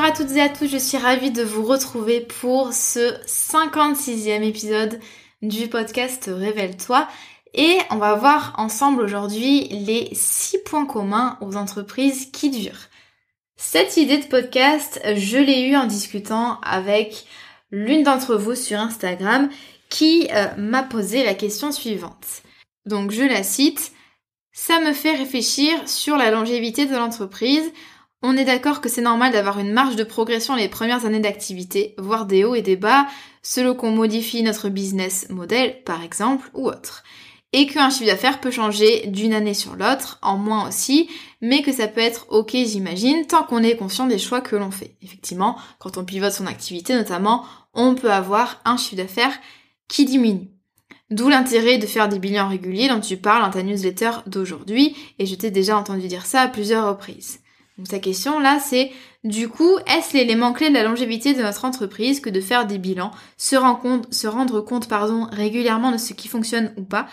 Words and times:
Bonjour 0.00 0.14
à 0.14 0.16
toutes 0.16 0.34
et 0.34 0.40
à 0.40 0.48
tous, 0.48 0.66
je 0.66 0.78
suis 0.78 0.96
ravie 0.96 1.30
de 1.30 1.42
vous 1.42 1.62
retrouver 1.62 2.20
pour 2.20 2.72
ce 2.72 3.22
56e 3.26 4.42
épisode 4.42 4.98
du 5.42 5.68
podcast 5.68 6.30
Révèle-toi. 6.34 7.06
Et 7.52 7.76
on 7.90 7.98
va 7.98 8.14
voir 8.14 8.54
ensemble 8.56 9.02
aujourd'hui 9.02 9.68
les 9.68 10.08
6 10.14 10.60
points 10.64 10.86
communs 10.86 11.36
aux 11.42 11.54
entreprises 11.54 12.30
qui 12.32 12.48
durent. 12.48 12.88
Cette 13.56 13.98
idée 13.98 14.16
de 14.16 14.24
podcast, 14.24 15.02
je 15.04 15.36
l'ai 15.36 15.68
eue 15.68 15.76
en 15.76 15.84
discutant 15.84 16.58
avec 16.62 17.26
l'une 17.70 18.02
d'entre 18.02 18.36
vous 18.36 18.54
sur 18.54 18.78
Instagram 18.78 19.50
qui 19.90 20.28
euh, 20.32 20.46
m'a 20.56 20.82
posé 20.82 21.24
la 21.24 21.34
question 21.34 21.72
suivante. 21.72 22.40
Donc 22.86 23.10
je 23.10 23.22
la 23.22 23.42
cite, 23.42 23.92
ça 24.50 24.80
me 24.80 24.94
fait 24.94 25.14
réfléchir 25.14 25.86
sur 25.86 26.16
la 26.16 26.30
longévité 26.30 26.86
de 26.86 26.96
l'entreprise 26.96 27.70
on 28.22 28.36
est 28.36 28.44
d'accord 28.44 28.80
que 28.80 28.88
c'est 28.88 29.00
normal 29.00 29.32
d'avoir 29.32 29.58
une 29.58 29.72
marge 29.72 29.96
de 29.96 30.04
progression 30.04 30.54
les 30.54 30.68
premières 30.68 31.06
années 31.06 31.20
d'activité, 31.20 31.94
voire 31.96 32.26
des 32.26 32.44
hauts 32.44 32.54
et 32.54 32.62
des 32.62 32.76
bas, 32.76 33.06
selon 33.42 33.74
qu'on 33.74 33.90
modifie 33.90 34.42
notre 34.42 34.68
business 34.68 35.26
model, 35.30 35.82
par 35.84 36.02
exemple, 36.02 36.50
ou 36.52 36.68
autre. 36.68 37.02
Et 37.52 37.66
qu'un 37.66 37.90
chiffre 37.90 38.06
d'affaires 38.06 38.40
peut 38.40 38.50
changer 38.50 39.06
d'une 39.06 39.32
année 39.32 39.54
sur 39.54 39.74
l'autre, 39.74 40.18
en 40.22 40.36
moins 40.36 40.68
aussi, 40.68 41.08
mais 41.40 41.62
que 41.62 41.72
ça 41.72 41.88
peut 41.88 42.00
être 42.00 42.26
ok, 42.28 42.50
j'imagine, 42.52 43.26
tant 43.26 43.42
qu'on 43.42 43.62
est 43.62 43.76
conscient 43.76 44.06
des 44.06 44.18
choix 44.18 44.40
que 44.40 44.54
l'on 44.54 44.70
fait. 44.70 44.96
Effectivement, 45.02 45.56
quand 45.78 45.96
on 45.96 46.04
pivote 46.04 46.32
son 46.32 46.46
activité 46.46 46.94
notamment, 46.94 47.44
on 47.74 47.94
peut 47.94 48.12
avoir 48.12 48.60
un 48.64 48.76
chiffre 48.76 48.96
d'affaires 48.96 49.36
qui 49.88 50.04
diminue. 50.04 50.50
D'où 51.10 51.28
l'intérêt 51.28 51.78
de 51.78 51.86
faire 51.86 52.08
des 52.08 52.20
bilans 52.20 52.48
réguliers 52.48 52.88
dont 52.88 53.00
tu 53.00 53.16
parles 53.16 53.42
dans 53.42 53.50
ta 53.50 53.64
newsletter 53.64 54.10
d'aujourd'hui, 54.26 54.94
et 55.18 55.26
je 55.26 55.34
t'ai 55.34 55.50
déjà 55.50 55.76
entendu 55.76 56.06
dire 56.06 56.26
ça 56.26 56.42
à 56.42 56.48
plusieurs 56.48 56.86
reprises. 56.86 57.40
Donc 57.80 57.88
sa 57.88 57.98
question 57.98 58.38
là, 58.38 58.60
c'est 58.60 58.92
du 59.24 59.48
coup, 59.48 59.78
est-ce 59.86 60.14
l'élément 60.14 60.52
clé 60.52 60.68
de 60.68 60.74
la 60.74 60.82
longévité 60.82 61.32
de 61.32 61.40
notre 61.40 61.64
entreprise 61.64 62.20
que 62.20 62.28
de 62.28 62.42
faire 62.42 62.66
des 62.66 62.76
bilans, 62.76 63.10
se, 63.38 63.56
rendre 63.56 64.60
compte, 64.60 64.86
pardon, 64.86 65.26
régulièrement 65.32 65.90
de 65.90 65.96
ce 65.96 66.12
qui 66.12 66.28
fonctionne 66.28 66.74
ou 66.76 66.82
pas? 66.82 67.06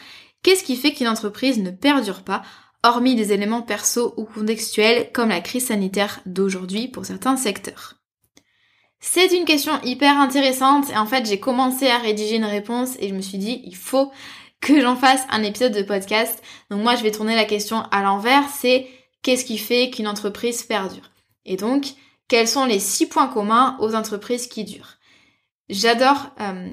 Qu'est-ce 0.44 0.66
qui 0.66 0.76
fait 0.76 0.92
qu'une 0.92 1.08
entreprise 1.08 1.58
ne 1.58 1.72
perdure 1.72 2.24
pas, 2.24 2.42
hormis 2.84 3.16
des 3.16 3.32
éléments 3.32 3.62
perso 3.62 4.14
ou 4.18 4.26
contextuels 4.26 5.10
comme 5.14 5.30
la 5.30 5.40
crise 5.40 5.68
sanitaire 5.68 6.20
d'aujourd'hui 6.26 6.90
pour 6.90 7.06
certains 7.06 7.38
secteurs? 7.38 7.96
C'est 9.00 9.28
une 9.28 9.46
question 9.46 9.72
hyper 9.86 10.20
intéressante 10.20 10.90
et 10.90 10.98
en 10.98 11.06
fait 11.06 11.26
j'ai 11.26 11.40
commencé 11.40 11.88
à 11.88 11.98
rédiger 11.98 12.36
une 12.36 12.44
réponse 12.44 12.98
et 13.00 13.08
je 13.08 13.14
me 13.14 13.22
suis 13.22 13.38
dit 13.38 13.62
il 13.64 13.76
faut 13.78 14.12
que 14.60 14.82
j'en 14.82 14.98
fasse 14.98 15.26
un 15.30 15.44
épisode 15.44 15.74
de 15.74 15.82
podcast. 15.82 16.44
Donc 16.70 16.82
moi 16.82 16.98
je 16.98 17.04
vais 17.04 17.12
tourner 17.12 17.36
la 17.38 17.46
question 17.46 17.84
à 17.92 18.04
l'envers, 18.04 18.44
c'est 18.50 18.86
qu'est-ce 19.28 19.44
qui 19.44 19.58
fait 19.58 19.90
qu'une 19.90 20.08
entreprise 20.08 20.64
perdure 20.64 21.12
Et 21.46 21.58
donc, 21.58 21.96
quels 22.30 22.48
sont 22.48 22.64
les 22.64 22.80
six 22.80 23.08
points 23.08 23.28
communs 23.28 23.76
aux 23.82 23.94
entreprises 23.94 24.48
qui 24.48 24.64
durent? 24.64 25.00
J'adore 25.68 26.30
euh, 26.40 26.70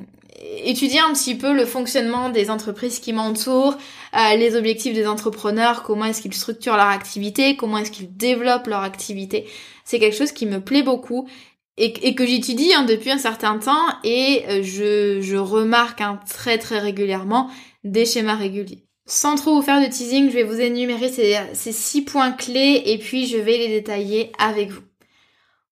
étudier 0.63 1.01
un 1.01 1.13
petit 1.15 1.35
peu 1.35 1.53
le 1.53 1.67
fonctionnement 1.67 2.29
des 2.29 2.51
entreprises 2.51 3.01
qui 3.01 3.13
m'entourent, 3.13 3.77
euh, 4.17 4.37
les 4.37 4.55
objectifs 4.55 4.95
des 4.95 5.09
entrepreneurs, 5.09 5.83
comment 5.83 6.05
est-ce 6.05 6.23
qu'ils 6.23 6.33
structurent 6.33 6.77
leur 6.77 6.87
activité, 6.87 7.57
comment 7.57 7.79
est-ce 7.79 7.91
qu'ils 7.91 8.17
développent 8.17 8.69
leur 8.69 8.85
activité. 8.85 9.49
C'est 9.85 9.99
quelque 9.99 10.17
chose 10.17 10.31
qui 10.31 10.47
me 10.47 10.61
plaît 10.61 10.85
beaucoup 10.85 11.29
et, 11.77 12.15
que 12.15 12.25
j'étudie 12.25 12.73
hein, 12.73 12.85
depuis 12.85 13.11
un 13.11 13.19
certain 13.19 13.59
temps 13.59 13.85
et 14.05 14.45
euh, 14.49 14.63
je, 14.63 15.37
remarque 15.37 16.01
hein, 16.01 16.21
très 16.31 16.59
très 16.59 16.79
régulièrement 16.79 17.51
des 17.83 18.07
schémas 18.07 18.37
réguliers. 18.37 18.85
Sans 19.07 19.35
trop 19.37 19.57
vous 19.57 19.63
faire 19.63 19.83
de 19.83 19.87
teasing, 19.87 20.31
je 20.31 20.35
vais 20.35 20.45
vous 20.45 20.61
énumérer 20.61 21.11
ces, 21.11 21.73
six 21.73 22.03
points 22.03 22.33
clés 22.33 22.83
et 22.87 22.99
puis 22.99 23.27
je 23.27 23.37
vais 23.37 23.59
les 23.59 23.69
détailler 23.69 24.33
avec 24.39 24.71
vous. 24.71 24.83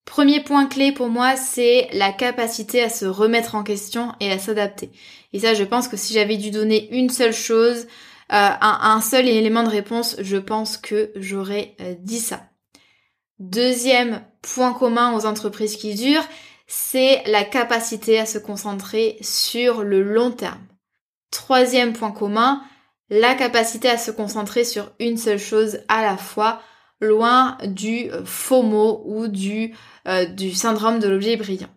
Premier 0.05 0.43
point 0.43 0.67
clé 0.67 0.93
pour 0.93 1.09
moi, 1.09 1.37
c'est 1.37 1.89
la 1.93 2.13
capacité 2.13 2.83
à 2.83 2.91
se 2.91 3.07
remettre 3.07 3.55
en 3.55 3.63
question 3.63 4.13
et 4.21 4.31
à 4.31 4.39
s'adapter. 4.39 4.91
Et 5.33 5.41
ça, 5.41 5.55
je 5.55 5.65
pense 5.65 5.89
que 5.89 5.97
si 5.97 6.13
j'avais 6.13 6.37
dû 6.37 6.51
donner 6.51 6.95
une 6.95 7.09
seule 7.09 7.33
chose, 7.33 7.87
euh, 8.33 8.51
un, 8.61 9.01
seul 9.01 9.29
élément 9.29 9.63
de 9.63 9.69
réponse, 9.69 10.17
je 10.19 10.37
pense 10.37 10.77
que 10.77 11.13
j'aurais 11.17 11.75
euh, 11.81 11.95
dit 11.99 12.19
ça. 12.19 12.43
Deuxième 13.39 14.23
point 14.43 14.73
commun 14.73 15.15
aux 15.15 15.25
entreprises 15.25 15.77
qui 15.77 15.95
durent, 15.95 16.27
c'est 16.67 17.23
la 17.27 17.45
capacité 17.45 18.19
à 18.19 18.27
se 18.27 18.39
concentrer 18.39 19.17
sur 19.21 19.85
le 19.85 20.03
long 20.03 20.31
terme. 20.31 20.61
Troisième 21.31 21.93
point 21.93 22.13
commun, 22.13 22.63
la 23.13 23.35
capacité 23.35 23.91
à 23.91 23.99
se 23.99 24.11
concentrer 24.11 24.65
sur 24.65 24.91
une 24.99 25.19
seule 25.19 25.39
chose 25.39 25.81
à 25.89 26.01
la 26.01 26.17
fois, 26.17 26.63
loin 26.99 27.59
du 27.63 28.11
euh, 28.11 28.25
FOMO 28.25 29.03
ou 29.05 29.29
du, 29.29 29.75
euh, 30.09 30.25
du 30.25 30.55
syndrome 30.55 30.99
de 30.99 31.09
l'objet 31.09 31.37
brillant. 31.37 31.69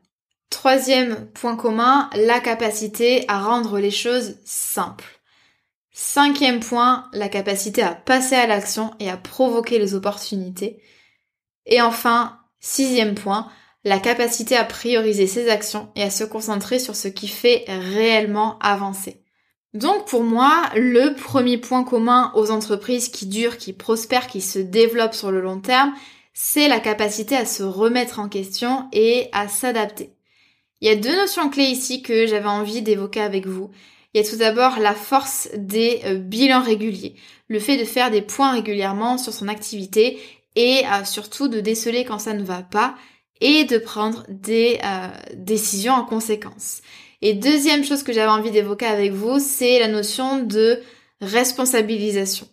Troisième 0.49 1.29
point 1.31 1.57
commun, 1.57 2.09
la 2.15 2.39
capacité 2.39 3.25
à 3.27 3.39
rendre 3.39 3.79
les 3.79 3.91
choses 3.91 4.37
simples. 4.45 5.19
Cinquième 5.91 6.61
point, 6.61 7.09
la 7.11 7.27
capacité 7.27 7.81
à 7.81 7.93
passer 7.93 8.35
à 8.35 8.47
l'action 8.47 8.91
et 9.01 9.09
à 9.09 9.17
provoquer 9.17 9.77
les 9.77 9.93
opportunités. 9.93 10.81
Et 11.65 11.81
enfin, 11.81 12.39
sixième 12.61 13.15
point, 13.15 13.51
la 13.83 13.99
capacité 13.99 14.55
à 14.55 14.63
prioriser 14.63 15.27
ses 15.27 15.49
actions 15.49 15.91
et 15.97 16.03
à 16.03 16.09
se 16.09 16.23
concentrer 16.23 16.79
sur 16.79 16.95
ce 16.95 17.09
qui 17.09 17.27
fait 17.27 17.65
réellement 17.67 18.57
avancer. 18.59 19.24
Donc 19.75 20.07
pour 20.07 20.23
moi, 20.23 20.69
le 20.73 21.15
premier 21.15 21.57
point 21.57 21.83
commun 21.83 22.31
aux 22.33 22.49
entreprises 22.49 23.09
qui 23.09 23.25
durent, 23.25 23.57
qui 23.57 23.73
prospèrent, 23.73 24.27
qui 24.27 24.39
se 24.39 24.57
développent 24.57 25.13
sur 25.13 25.31
le 25.31 25.41
long 25.41 25.59
terme, 25.59 25.93
c'est 26.33 26.69
la 26.69 26.79
capacité 26.79 27.35
à 27.35 27.45
se 27.45 27.61
remettre 27.61 28.19
en 28.19 28.29
question 28.29 28.87
et 28.93 29.27
à 29.33 29.49
s'adapter. 29.49 30.11
Il 30.79 30.87
y 30.87 30.91
a 30.91 30.95
deux 30.95 31.15
notions 31.17 31.49
clés 31.49 31.65
ici 31.65 32.01
que 32.01 32.25
j'avais 32.25 32.47
envie 32.47 32.83
d'évoquer 32.83 33.19
avec 33.19 33.47
vous. 33.47 33.69
Il 34.13 34.21
y 34.21 34.25
a 34.25 34.29
tout 34.29 34.37
d'abord 34.37 34.79
la 34.79 34.93
force 34.93 35.49
des 35.57 35.99
euh, 36.05 36.15
bilans 36.15 36.63
réguliers, 36.63 37.15
le 37.49 37.59
fait 37.59 37.75
de 37.75 37.83
faire 37.83 38.11
des 38.11 38.21
points 38.21 38.53
régulièrement 38.53 39.17
sur 39.17 39.33
son 39.33 39.49
activité 39.49 40.17
et 40.55 40.83
euh, 40.85 41.03
surtout 41.03 41.49
de 41.49 41.59
déceler 41.59 42.05
quand 42.05 42.19
ça 42.19 42.33
ne 42.33 42.45
va 42.45 42.61
pas 42.61 42.95
et 43.41 43.65
de 43.65 43.77
prendre 43.77 44.23
des 44.29 44.79
euh, 44.85 45.07
décisions 45.35 45.95
en 45.95 46.05
conséquence. 46.05 46.81
Et 47.27 47.33
deuxième 47.33 47.83
chose 47.83 48.03
que 48.03 48.13
j'avais 48.13 48.29
envie 48.29 48.51
d'évoquer 48.51 48.85
avec 48.85 49.11
vous, 49.11 49.39
c'est 49.39 49.79
la 49.79 49.87
notion 49.87 50.43
de 50.43 50.79
responsabilisation. 51.21 52.47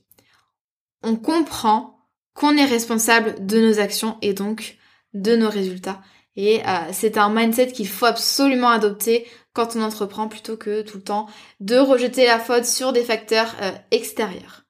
On 1.03 1.15
comprend 1.15 1.99
qu'on 2.33 2.57
est 2.57 2.65
responsable 2.65 3.45
de 3.45 3.61
nos 3.61 3.81
actions 3.81 4.17
et 4.23 4.33
donc 4.33 4.79
de 5.13 5.37
nos 5.37 5.51
résultats. 5.51 6.01
Et 6.37 6.63
euh, 6.67 6.79
c'est 6.91 7.19
un 7.19 7.29
mindset 7.29 7.73
qu'il 7.73 7.87
faut 7.87 8.07
absolument 8.07 8.71
adopter 8.71 9.29
quand 9.53 9.77
on 9.77 9.83
entreprend 9.83 10.27
plutôt 10.27 10.57
que 10.57 10.81
tout 10.81 10.97
le 10.97 11.05
temps 11.05 11.27
de 11.61 11.77
rejeter 11.77 12.25
la 12.25 12.39
faute 12.39 12.65
sur 12.65 12.95
des 12.95 13.05
facteurs 13.05 13.55
euh, 13.61 13.73
extérieurs. 13.91 14.65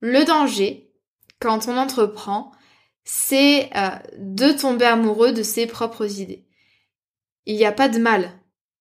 Le 0.00 0.24
danger, 0.24 0.90
quand 1.38 1.68
on 1.68 1.76
entreprend, 1.76 2.50
c'est 3.04 3.70
euh, 3.76 3.90
de 4.18 4.50
tomber 4.50 4.86
amoureux 4.86 5.30
de 5.30 5.44
ses 5.44 5.68
propres 5.68 6.18
idées. 6.18 6.44
Il 7.46 7.54
n'y 7.54 7.66
a 7.66 7.70
pas 7.70 7.88
de 7.88 8.00
mal 8.00 8.32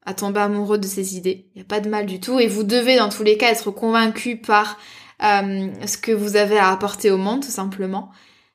à 0.08 0.14
tomber 0.14 0.40
amoureux 0.40 0.78
de 0.78 0.88
ses 0.88 1.18
idées. 1.18 1.50
Il 1.54 1.60
n'y 1.60 1.62
a 1.62 1.68
pas 1.68 1.82
de 1.82 1.90
mal 1.90 2.06
du 2.06 2.22
tout. 2.22 2.40
Et 2.40 2.48
vous 2.48 2.64
devez 2.64 2.96
dans 2.96 3.10
tous 3.10 3.24
les 3.24 3.38
cas 3.38 3.52
être 3.52 3.72
convaincu 3.72 4.38
par 4.38 4.80
euh, 5.22 5.68
ce 5.86 5.98
que 5.98 6.14
vous 6.14 6.38
avez 6.38 6.58
à 6.58 6.70
apporter 6.70 7.12
au 7.12 7.18
monde, 7.18 7.44
tout 7.44 7.52
simplement. 7.52 8.10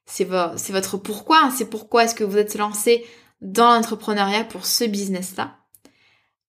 C'est 0.06 0.24
votre 0.24 0.96
pourquoi. 0.96 1.50
C'est 1.54 1.68
pourquoi 1.68 2.04
est-ce 2.04 2.14
que 2.14 2.24
vous 2.24 2.38
êtes 2.38 2.54
lancé 2.54 3.04
dans 3.42 3.74
l'entrepreneuriat 3.74 4.44
pour 4.44 4.64
ce 4.64 4.84
business-là. 4.84 5.58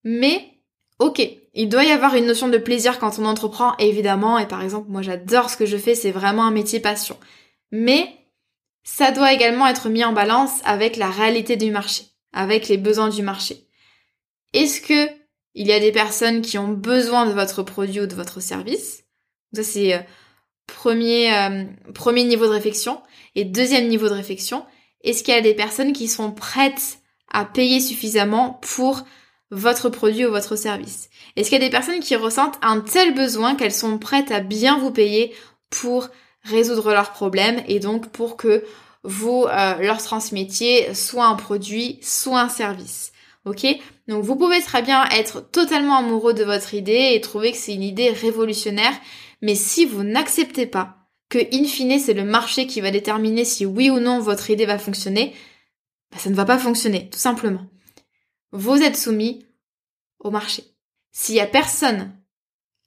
Mais, 0.06 0.62
ok, 1.00 1.22
il 1.54 1.68
doit 1.68 1.84
y 1.84 1.92
avoir 1.92 2.16
une 2.16 2.28
notion 2.28 2.48
de 2.48 2.58
plaisir 2.58 3.00
quand 3.00 3.20
on 3.20 3.26
entreprend, 3.26 3.76
évidemment. 3.80 4.38
Et 4.38 4.48
par 4.48 4.62
exemple, 4.62 4.90
moi 4.90 5.02
j'adore 5.02 5.50
ce 5.50 5.58
que 5.58 5.66
je 5.66 5.78
fais, 5.78 5.96
c'est 5.96 6.12
vraiment 6.12 6.46
un 6.46 6.52
métier 6.52 6.80
passion. 6.80 7.18
Mais, 7.72 8.08
ça 8.84 9.12
doit 9.12 9.34
également 9.34 9.68
être 9.68 9.90
mis 9.90 10.04
en 10.06 10.14
balance 10.14 10.62
avec 10.64 10.96
la 10.96 11.10
réalité 11.10 11.58
du 11.58 11.72
marché, 11.72 12.04
avec 12.32 12.68
les 12.68 12.78
besoins 12.78 13.10
du 13.10 13.22
marché. 13.22 13.68
Est-ce 14.54 14.82
que 14.82 15.12
il 15.56 15.68
y 15.68 15.74
a 15.74 15.80
des 15.80 15.92
personnes 15.92 16.42
qui 16.42 16.58
ont 16.58 16.70
besoin 16.70 17.28
de 17.28 17.34
votre 17.34 17.64
produit 17.64 18.02
ou 18.02 18.08
de 18.08 18.16
votre 18.16 18.40
service? 18.40 19.04
Ça 19.54 19.64
c'est 19.64 19.94
euh, 19.94 20.00
premier 20.68 21.34
euh, 21.34 21.66
premier 21.94 22.24
niveau 22.24 22.46
de 22.46 22.52
réflexion. 22.52 23.02
Et 23.36 23.46
deuxième 23.46 23.88
niveau 23.88 24.08
de 24.08 24.14
réflexion, 24.14 24.66
est-ce 25.04 25.24
qu'il 25.24 25.34
y 25.34 25.38
a 25.38 25.42
des 25.42 25.56
personnes 25.56 25.94
qui 25.94 26.08
sont 26.08 26.32
prêtes 26.32 27.00
à 27.32 27.46
payer 27.46 27.80
suffisamment 27.80 28.60
pour 28.62 29.04
votre 29.50 29.90
produit 29.90 30.26
ou 30.26 30.32
votre 30.32 30.56
service? 30.56 31.10
Est-ce 31.36 31.50
qu'il 31.50 31.60
y 31.60 31.64
a 31.64 31.66
des 31.66 31.72
personnes 31.72 32.00
qui 32.00 32.16
ressentent 32.16 32.60
un 32.62 32.80
tel 32.80 33.14
besoin 33.14 33.56
qu'elles 33.56 33.74
sont 33.74 33.98
prêtes 33.98 34.32
à 34.32 34.40
bien 34.40 34.78
vous 34.78 34.92
payer 34.92 35.34
pour 35.70 36.10
résoudre 36.44 36.92
leurs 36.92 37.12
problèmes 37.12 37.64
et 37.68 37.80
donc 37.80 38.10
pour 38.10 38.38
que 38.38 38.64
vous 39.04 39.46
euh, 39.50 39.76
leur 39.80 40.02
transmettiez 40.02 40.94
soit 40.94 41.26
un 41.26 41.36
produit, 41.36 42.00
soit 42.02 42.42
un 42.42 42.50
service? 42.50 43.13
Ok 43.46 43.66
Donc 44.08 44.24
vous 44.24 44.36
pouvez 44.36 44.62
très 44.62 44.82
bien 44.82 45.06
être 45.10 45.42
totalement 45.42 45.98
amoureux 45.98 46.34
de 46.34 46.44
votre 46.44 46.74
idée 46.74 47.12
et 47.14 47.22
trouver 47.22 47.52
que 47.52 47.58
c'est 47.58 47.74
une 47.74 47.84
idée 47.84 48.10
révolutionnaire, 48.10 48.94
mais 49.42 49.56
si 49.56 49.86
vous 49.86 50.04
n'acceptez 50.04 50.66
pas 50.66 50.98
que 51.30 51.40
in 51.54 51.66
fine 51.66 52.00
c'est 52.00 52.14
le 52.14 52.24
marché 52.24 52.68
qui 52.68 52.80
va 52.80 52.92
déterminer 52.92 53.44
si 53.44 53.66
oui 53.66 53.90
ou 53.90 54.00
non 54.00 54.20
votre 54.20 54.50
idée 54.50 54.66
va 54.66 54.78
fonctionner, 54.78 55.34
bah, 56.12 56.20
ça 56.20 56.30
ne 56.30 56.36
va 56.36 56.46
pas 56.46 56.60
fonctionner, 56.60 57.10
tout 57.10 57.20
simplement. 57.20 57.66
Vous 58.52 58.82
êtes 58.82 58.98
soumis 58.98 59.46
au 60.20 60.30
marché. 60.30 60.64
S'il 61.12 61.36
y 61.36 61.40
a 61.40 61.48
personne 61.48 62.16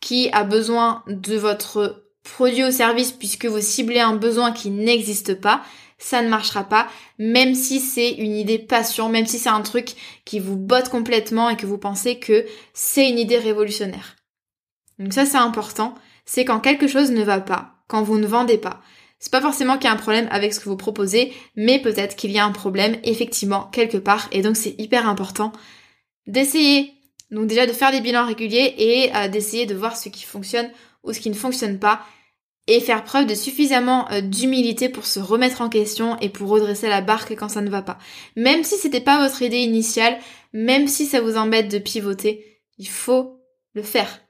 qui 0.01 0.31
a 0.33 0.45
besoin 0.45 1.03
de 1.09 1.37
votre 1.37 2.09
produit 2.23 2.65
ou 2.65 2.71
service 2.71 3.13
puisque 3.13 3.47
vous 3.47 3.61
ciblez 3.61 4.01
un 4.01 4.17
besoin 4.17 4.53
qui 4.53 4.71
n'existe 4.71 5.35
pas, 5.35 5.63
ça 5.99 6.23
ne 6.23 6.29
marchera 6.29 6.65
pas, 6.65 6.89
même 7.19 7.55
si 7.55 7.81
c'est 7.81 8.13
une 8.13 8.37
idée 8.37 8.59
passion, 8.59 9.09
même 9.09 9.27
si 9.27 9.39
c'est 9.39 9.49
un 9.49 9.63
truc 9.63 9.95
qui 10.25 10.41
vous 10.41 10.57
botte 10.57 10.89
complètement 10.89 11.49
et 11.49 11.57
que 11.57 11.67
vous 11.67 11.79
pensez 11.79 12.19
que 12.19 12.45
c'est 12.75 13.09
une 13.09 13.19
idée 13.19 13.39
révolutionnaire. 13.39 14.17
Donc 14.99 15.13
ça 15.13 15.25
c'est 15.27 15.37
important, 15.37 15.95
c'est 16.25 16.45
quand 16.45 16.61
quelque 16.61 16.87
chose 16.87 17.11
ne 17.11 17.23
va 17.23 17.41
pas, 17.41 17.75
quand 17.89 18.03
vous 18.03 18.19
ne 18.19 18.27
vendez 18.27 18.59
pas. 18.59 18.81
C'est 19.19 19.33
pas 19.33 19.41
forcément 19.41 19.77
qu'il 19.77 19.85
y 19.85 19.89
a 19.89 19.93
un 19.93 19.97
problème 19.97 20.29
avec 20.31 20.53
ce 20.53 20.61
que 20.61 20.69
vous 20.69 20.77
proposez, 20.77 21.33
mais 21.57 21.81
peut-être 21.81 22.17
qu'il 22.17 22.31
y 22.31 22.39
a 22.39 22.45
un 22.45 22.53
problème 22.53 22.99
effectivement 23.03 23.65
quelque 23.73 23.97
part 23.97 24.29
et 24.33 24.43
donc 24.43 24.57
c'est 24.57 24.75
hyper 24.79 25.09
important 25.09 25.53
d'essayer 26.27 26.93
donc 27.31 27.47
déjà 27.47 27.67
de 27.67 27.73
faire 27.73 27.91
des 27.91 28.01
bilans 28.01 28.27
réguliers 28.27 28.75
et 28.79 29.17
euh, 29.17 29.29
d'essayer 29.29 29.67
de 29.67 29.75
voir 29.75 29.97
ce 29.97 30.09
qui 30.09 30.25
fonctionne 30.25 30.71
ou 31.03 31.13
ce 31.13 31.21
qui 31.21 31.31
ne 31.31 31.35
fonctionne 31.35 31.79
pas 31.79 32.01
et 32.67 32.81
faire 32.81 33.05
preuve 33.05 33.27
de 33.27 33.35
suffisamment 33.35 34.11
euh, 34.11 34.21
d'humilité 34.21 34.89
pour 34.89 35.07
se 35.07 35.21
remettre 35.21 35.61
en 35.61 35.69
question 35.69 36.17
et 36.21 36.29
pour 36.29 36.49
redresser 36.49 36.89
la 36.89 37.01
barque 37.01 37.33
quand 37.33 37.49
ça 37.49 37.61
ne 37.61 37.71
va 37.71 37.83
pas. 37.83 37.99
Même 38.35 38.65
si 38.65 38.77
c'était 38.77 39.01
pas 39.01 39.23
votre 39.23 39.43
idée 39.43 39.59
initiale, 39.59 40.19
même 40.53 40.89
si 40.89 41.07
ça 41.07 41.21
vous 41.21 41.37
embête 41.37 41.71
de 41.71 41.79
pivoter, 41.79 42.63
il 42.79 42.89
faut 42.89 43.41
le 43.75 43.83
faire. 43.83 44.21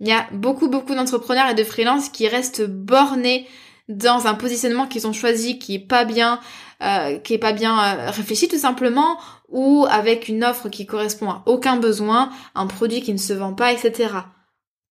Il 0.00 0.08
y 0.08 0.12
a 0.12 0.26
beaucoup 0.32 0.68
beaucoup 0.68 0.94
d'entrepreneurs 0.94 1.50
et 1.50 1.54
de 1.54 1.64
freelances 1.64 2.08
qui 2.08 2.28
restent 2.28 2.66
bornés 2.66 3.46
dans 3.88 4.26
un 4.26 4.34
positionnement 4.34 4.86
qu'ils 4.86 5.06
ont 5.06 5.12
choisi 5.12 5.58
qui 5.58 5.74
est 5.74 5.86
pas 5.86 6.04
bien, 6.04 6.40
euh, 6.82 7.18
qui 7.18 7.34
est 7.34 7.38
pas 7.38 7.52
bien 7.52 7.78
euh, 7.78 8.10
réfléchi 8.10 8.48
tout 8.48 8.58
simplement, 8.58 9.18
ou 9.48 9.86
avec 9.88 10.28
une 10.28 10.44
offre 10.44 10.68
qui 10.68 10.86
correspond 10.86 11.30
à 11.30 11.42
aucun 11.46 11.76
besoin, 11.76 12.30
un 12.54 12.66
produit 12.66 13.00
qui 13.00 13.12
ne 13.12 13.18
se 13.18 13.32
vend 13.32 13.54
pas, 13.54 13.72
etc. 13.72 14.08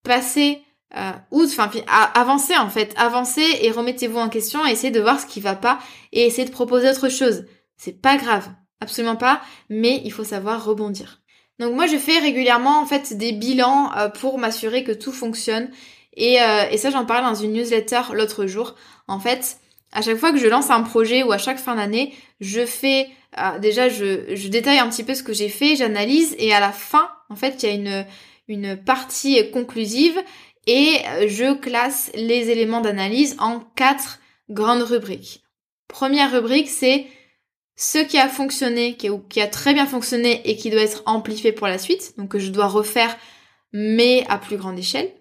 Passez 0.02 0.62
euh, 0.96 1.12
ou 1.30 1.44
enfin 1.44 1.70
avancez 2.14 2.56
en 2.56 2.70
fait, 2.70 2.94
avancez 2.96 3.44
et 3.60 3.70
remettez-vous 3.70 4.18
en 4.18 4.30
question, 4.30 4.64
essayez 4.64 4.90
de 4.90 5.00
voir 5.00 5.20
ce 5.20 5.26
qui 5.26 5.40
va 5.40 5.54
pas 5.54 5.78
et 6.12 6.24
essayez 6.24 6.46
de 6.46 6.52
proposer 6.52 6.88
autre 6.88 7.10
chose. 7.10 7.44
C'est 7.76 8.00
pas 8.00 8.16
grave, 8.16 8.48
absolument 8.80 9.16
pas, 9.16 9.42
mais 9.68 10.00
il 10.04 10.12
faut 10.12 10.24
savoir 10.24 10.64
rebondir. 10.64 11.20
Donc 11.58 11.74
moi 11.74 11.86
je 11.86 11.98
fais 11.98 12.18
régulièrement 12.18 12.80
en 12.80 12.86
fait 12.86 13.16
des 13.16 13.32
bilans 13.32 13.90
euh, 13.96 14.08
pour 14.08 14.38
m'assurer 14.38 14.84
que 14.84 14.92
tout 14.92 15.12
fonctionne 15.12 15.70
et, 16.14 16.40
euh, 16.40 16.64
et 16.70 16.78
ça 16.78 16.90
j'en 16.90 17.04
parlais 17.04 17.28
dans 17.28 17.34
une 17.34 17.52
newsletter 17.52 18.00
l'autre 18.14 18.46
jour. 18.46 18.74
En 19.06 19.18
fait, 19.20 19.58
à 19.92 20.00
chaque 20.00 20.16
fois 20.16 20.32
que 20.32 20.38
je 20.38 20.46
lance 20.46 20.70
un 20.70 20.82
projet 20.82 21.22
ou 21.22 21.32
à 21.32 21.38
chaque 21.38 21.58
fin 21.58 21.74
d'année, 21.74 22.14
je 22.40 22.64
fais 22.64 23.08
déjà 23.60 23.90
je, 23.90 24.34
je 24.34 24.48
détaille 24.48 24.78
un 24.78 24.88
petit 24.88 25.04
peu 25.04 25.14
ce 25.14 25.22
que 25.22 25.34
j'ai 25.34 25.50
fait, 25.50 25.76
j'analyse 25.76 26.34
et 26.38 26.54
à 26.54 26.60
la 26.60 26.72
fin 26.72 27.10
en 27.28 27.36
fait 27.36 27.62
il 27.62 27.68
y 27.68 27.72
a 27.72 27.74
une 27.74 28.06
une 28.48 28.76
partie 28.76 29.50
conclusive 29.50 30.18
et 30.66 30.98
je 31.28 31.54
classe 31.54 32.10
les 32.14 32.50
éléments 32.50 32.80
d'analyse 32.80 33.36
en 33.38 33.60
quatre 33.76 34.20
grandes 34.50 34.82
rubriques. 34.82 35.42
Première 35.88 36.32
rubrique, 36.32 36.68
c'est 36.68 37.06
ce 37.76 37.98
qui 37.98 38.18
a 38.18 38.28
fonctionné, 38.28 38.96
qui 38.96 39.40
a 39.40 39.46
très 39.46 39.74
bien 39.74 39.86
fonctionné 39.86 40.40
et 40.48 40.56
qui 40.56 40.70
doit 40.70 40.82
être 40.82 41.02
amplifié 41.06 41.52
pour 41.52 41.68
la 41.68 41.78
suite, 41.78 42.14
donc 42.16 42.30
que 42.30 42.38
je 42.38 42.50
dois 42.50 42.66
refaire 42.66 43.16
mais 43.72 44.24
à 44.28 44.38
plus 44.38 44.56
grande 44.56 44.78
échelle. 44.78 45.12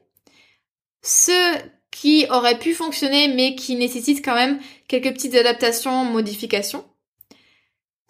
Ce 1.02 1.58
qui 1.92 2.26
aurait 2.30 2.60
pu 2.60 2.74
fonctionner 2.74 3.28
mais 3.28 3.56
qui 3.56 3.76
nécessite 3.76 4.24
quand 4.24 4.36
même 4.36 4.60
quelques 4.88 5.14
petites 5.14 5.36
adaptations, 5.36 6.06
modifications. 6.06 6.86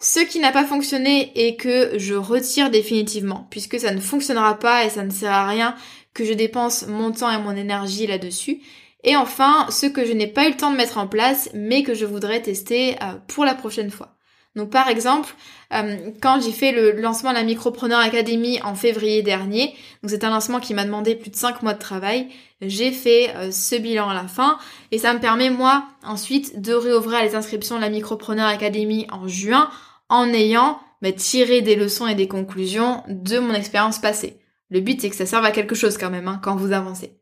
Ce 0.00 0.20
qui 0.20 0.38
n'a 0.38 0.52
pas 0.52 0.64
fonctionné 0.64 1.32
et 1.34 1.56
que 1.56 1.98
je 1.98 2.14
retire 2.14 2.70
définitivement, 2.70 3.46
puisque 3.50 3.80
ça 3.80 3.92
ne 3.92 4.00
fonctionnera 4.00 4.58
pas 4.58 4.84
et 4.84 4.90
ça 4.90 5.02
ne 5.02 5.10
sert 5.10 5.32
à 5.32 5.48
rien 5.48 5.74
que 6.16 6.24
je 6.24 6.32
dépense 6.32 6.86
mon 6.86 7.12
temps 7.12 7.30
et 7.30 7.38
mon 7.38 7.54
énergie 7.54 8.06
là-dessus. 8.06 8.62
Et 9.04 9.14
enfin, 9.16 9.66
ce 9.70 9.86
que 9.86 10.04
je 10.04 10.12
n'ai 10.12 10.26
pas 10.26 10.46
eu 10.46 10.50
le 10.50 10.56
temps 10.56 10.70
de 10.70 10.76
mettre 10.76 10.98
en 10.98 11.06
place, 11.06 11.50
mais 11.54 11.82
que 11.82 11.94
je 11.94 12.06
voudrais 12.06 12.40
tester 12.40 12.94
euh, 13.02 13.12
pour 13.28 13.44
la 13.44 13.54
prochaine 13.54 13.90
fois. 13.90 14.16
Donc 14.56 14.70
par 14.70 14.88
exemple, 14.88 15.34
euh, 15.74 16.10
quand 16.22 16.40
j'ai 16.40 16.50
fait 16.52 16.72
le 16.72 16.92
lancement 16.92 17.30
de 17.30 17.36
la 17.36 17.44
Micropreneur 17.44 18.00
Academy 18.00 18.58
en 18.62 18.74
février 18.74 19.22
dernier, 19.22 19.74
donc 20.02 20.10
c'est 20.10 20.24
un 20.24 20.30
lancement 20.30 20.58
qui 20.58 20.72
m'a 20.72 20.86
demandé 20.86 21.14
plus 21.14 21.30
de 21.30 21.36
5 21.36 21.62
mois 21.62 21.74
de 21.74 21.78
travail, 21.78 22.28
j'ai 22.62 22.90
fait 22.90 23.36
euh, 23.36 23.52
ce 23.52 23.76
bilan 23.76 24.08
à 24.08 24.14
la 24.14 24.26
fin 24.26 24.56
et 24.92 24.98
ça 24.98 25.12
me 25.12 25.20
permet 25.20 25.50
moi 25.50 25.84
ensuite 26.02 26.62
de 26.62 26.72
réouvrir 26.72 27.22
les 27.22 27.34
inscriptions 27.34 27.76
de 27.76 27.82
la 27.82 27.90
Micropreneur 27.90 28.46
Academy 28.46 29.06
en 29.12 29.28
juin 29.28 29.68
en 30.08 30.32
ayant 30.32 30.80
bah, 31.02 31.12
tiré 31.12 31.60
des 31.60 31.76
leçons 31.76 32.06
et 32.06 32.14
des 32.14 32.28
conclusions 32.28 33.02
de 33.08 33.38
mon 33.38 33.52
expérience 33.52 33.98
passée. 33.98 34.38
Le 34.70 34.80
but, 34.80 35.00
c'est 35.00 35.10
que 35.10 35.16
ça 35.16 35.26
serve 35.26 35.44
à 35.44 35.52
quelque 35.52 35.74
chose 35.74 35.98
quand 35.98 36.10
même, 36.10 36.28
hein, 36.28 36.40
quand 36.42 36.56
vous 36.56 36.72
avancez. 36.72 37.12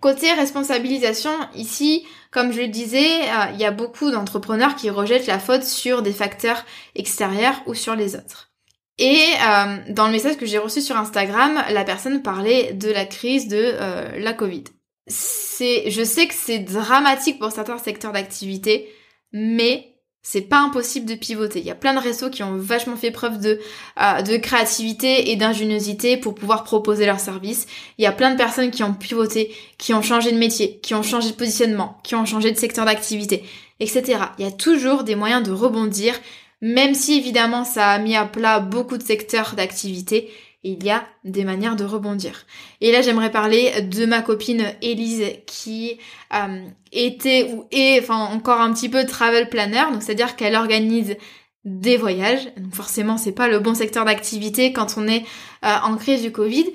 Côté 0.00 0.32
responsabilisation, 0.32 1.32
ici, 1.54 2.06
comme 2.30 2.52
je 2.52 2.62
le 2.62 2.68
disais, 2.68 3.22
euh, 3.22 3.50
il 3.52 3.60
y 3.60 3.66
a 3.66 3.70
beaucoup 3.70 4.10
d'entrepreneurs 4.10 4.74
qui 4.74 4.88
rejettent 4.88 5.26
la 5.26 5.38
faute 5.38 5.64
sur 5.64 6.00
des 6.00 6.12
facteurs 6.12 6.64
extérieurs 6.94 7.60
ou 7.66 7.74
sur 7.74 7.94
les 7.94 8.16
autres. 8.16 8.50
Et 8.96 9.18
euh, 9.42 9.78
dans 9.90 10.06
le 10.06 10.12
message 10.12 10.38
que 10.38 10.46
j'ai 10.46 10.58
reçu 10.58 10.80
sur 10.80 10.96
Instagram, 10.96 11.62
la 11.70 11.84
personne 11.84 12.22
parlait 12.22 12.72
de 12.72 12.90
la 12.90 13.04
crise 13.04 13.48
de 13.48 13.56
euh, 13.58 14.18
la 14.18 14.32
Covid. 14.32 14.64
C'est, 15.06 15.90
je 15.90 16.02
sais 16.02 16.28
que 16.28 16.34
c'est 16.34 16.60
dramatique 16.60 17.38
pour 17.38 17.50
certains 17.50 17.78
secteurs 17.78 18.12
d'activité, 18.12 18.88
mais 19.32 19.89
c'est 20.22 20.42
pas 20.42 20.60
impossible 20.60 21.06
de 21.06 21.14
pivoter. 21.14 21.60
Il 21.60 21.66
y 21.66 21.70
a 21.70 21.74
plein 21.74 21.94
de 21.94 21.98
réseaux 21.98 22.28
qui 22.28 22.42
ont 22.42 22.56
vachement 22.56 22.96
fait 22.96 23.10
preuve 23.10 23.40
de, 23.40 23.58
euh, 24.00 24.22
de 24.22 24.36
créativité 24.36 25.30
et 25.30 25.36
d'ingéniosité 25.36 26.16
pour 26.16 26.34
pouvoir 26.34 26.64
proposer 26.64 27.06
leurs 27.06 27.20
services. 27.20 27.66
Il 27.96 28.04
y 28.04 28.06
a 28.06 28.12
plein 28.12 28.30
de 28.32 28.36
personnes 28.36 28.70
qui 28.70 28.82
ont 28.82 28.92
pivoté, 28.92 29.54
qui 29.78 29.94
ont 29.94 30.02
changé 30.02 30.30
de 30.32 30.38
métier, 30.38 30.78
qui 30.82 30.94
ont 30.94 31.02
changé 31.02 31.30
de 31.30 31.36
positionnement, 31.36 31.98
qui 32.04 32.14
ont 32.14 32.26
changé 32.26 32.52
de 32.52 32.58
secteur 32.58 32.84
d'activité, 32.84 33.44
etc. 33.80 34.18
Il 34.38 34.44
y 34.44 34.48
a 34.48 34.52
toujours 34.52 35.04
des 35.04 35.14
moyens 35.14 35.42
de 35.42 35.52
rebondir, 35.52 36.14
même 36.60 36.94
si 36.94 37.16
évidemment 37.16 37.64
ça 37.64 37.88
a 37.88 37.98
mis 37.98 38.14
à 38.14 38.26
plat 38.26 38.60
beaucoup 38.60 38.98
de 38.98 39.02
secteurs 39.02 39.54
d'activité 39.56 40.30
il 40.62 40.84
y 40.84 40.90
a 40.90 41.06
des 41.24 41.44
manières 41.44 41.76
de 41.76 41.84
rebondir. 41.84 42.46
Et 42.80 42.92
là, 42.92 43.00
j'aimerais 43.00 43.30
parler 43.30 43.80
de 43.82 44.04
ma 44.04 44.20
copine 44.20 44.74
Elise 44.82 45.24
qui 45.46 45.98
euh, 46.34 46.64
était 46.92 47.50
ou 47.52 47.66
est, 47.70 48.00
enfin 48.00 48.16
encore 48.16 48.60
un 48.60 48.72
petit 48.72 48.88
peu 48.88 49.06
travel 49.06 49.48
planner, 49.48 49.84
donc 49.92 50.02
c'est-à-dire 50.02 50.36
qu'elle 50.36 50.56
organise 50.56 51.16
des 51.64 51.96
voyages. 51.96 52.52
Donc 52.56 52.74
forcément, 52.74 53.16
c'est 53.16 53.32
pas 53.32 53.48
le 53.48 53.58
bon 53.58 53.74
secteur 53.74 54.04
d'activité 54.04 54.72
quand 54.72 54.96
on 54.96 55.08
est 55.08 55.24
euh, 55.64 55.76
en 55.82 55.96
crise 55.96 56.22
du 56.22 56.32
Covid. 56.32 56.66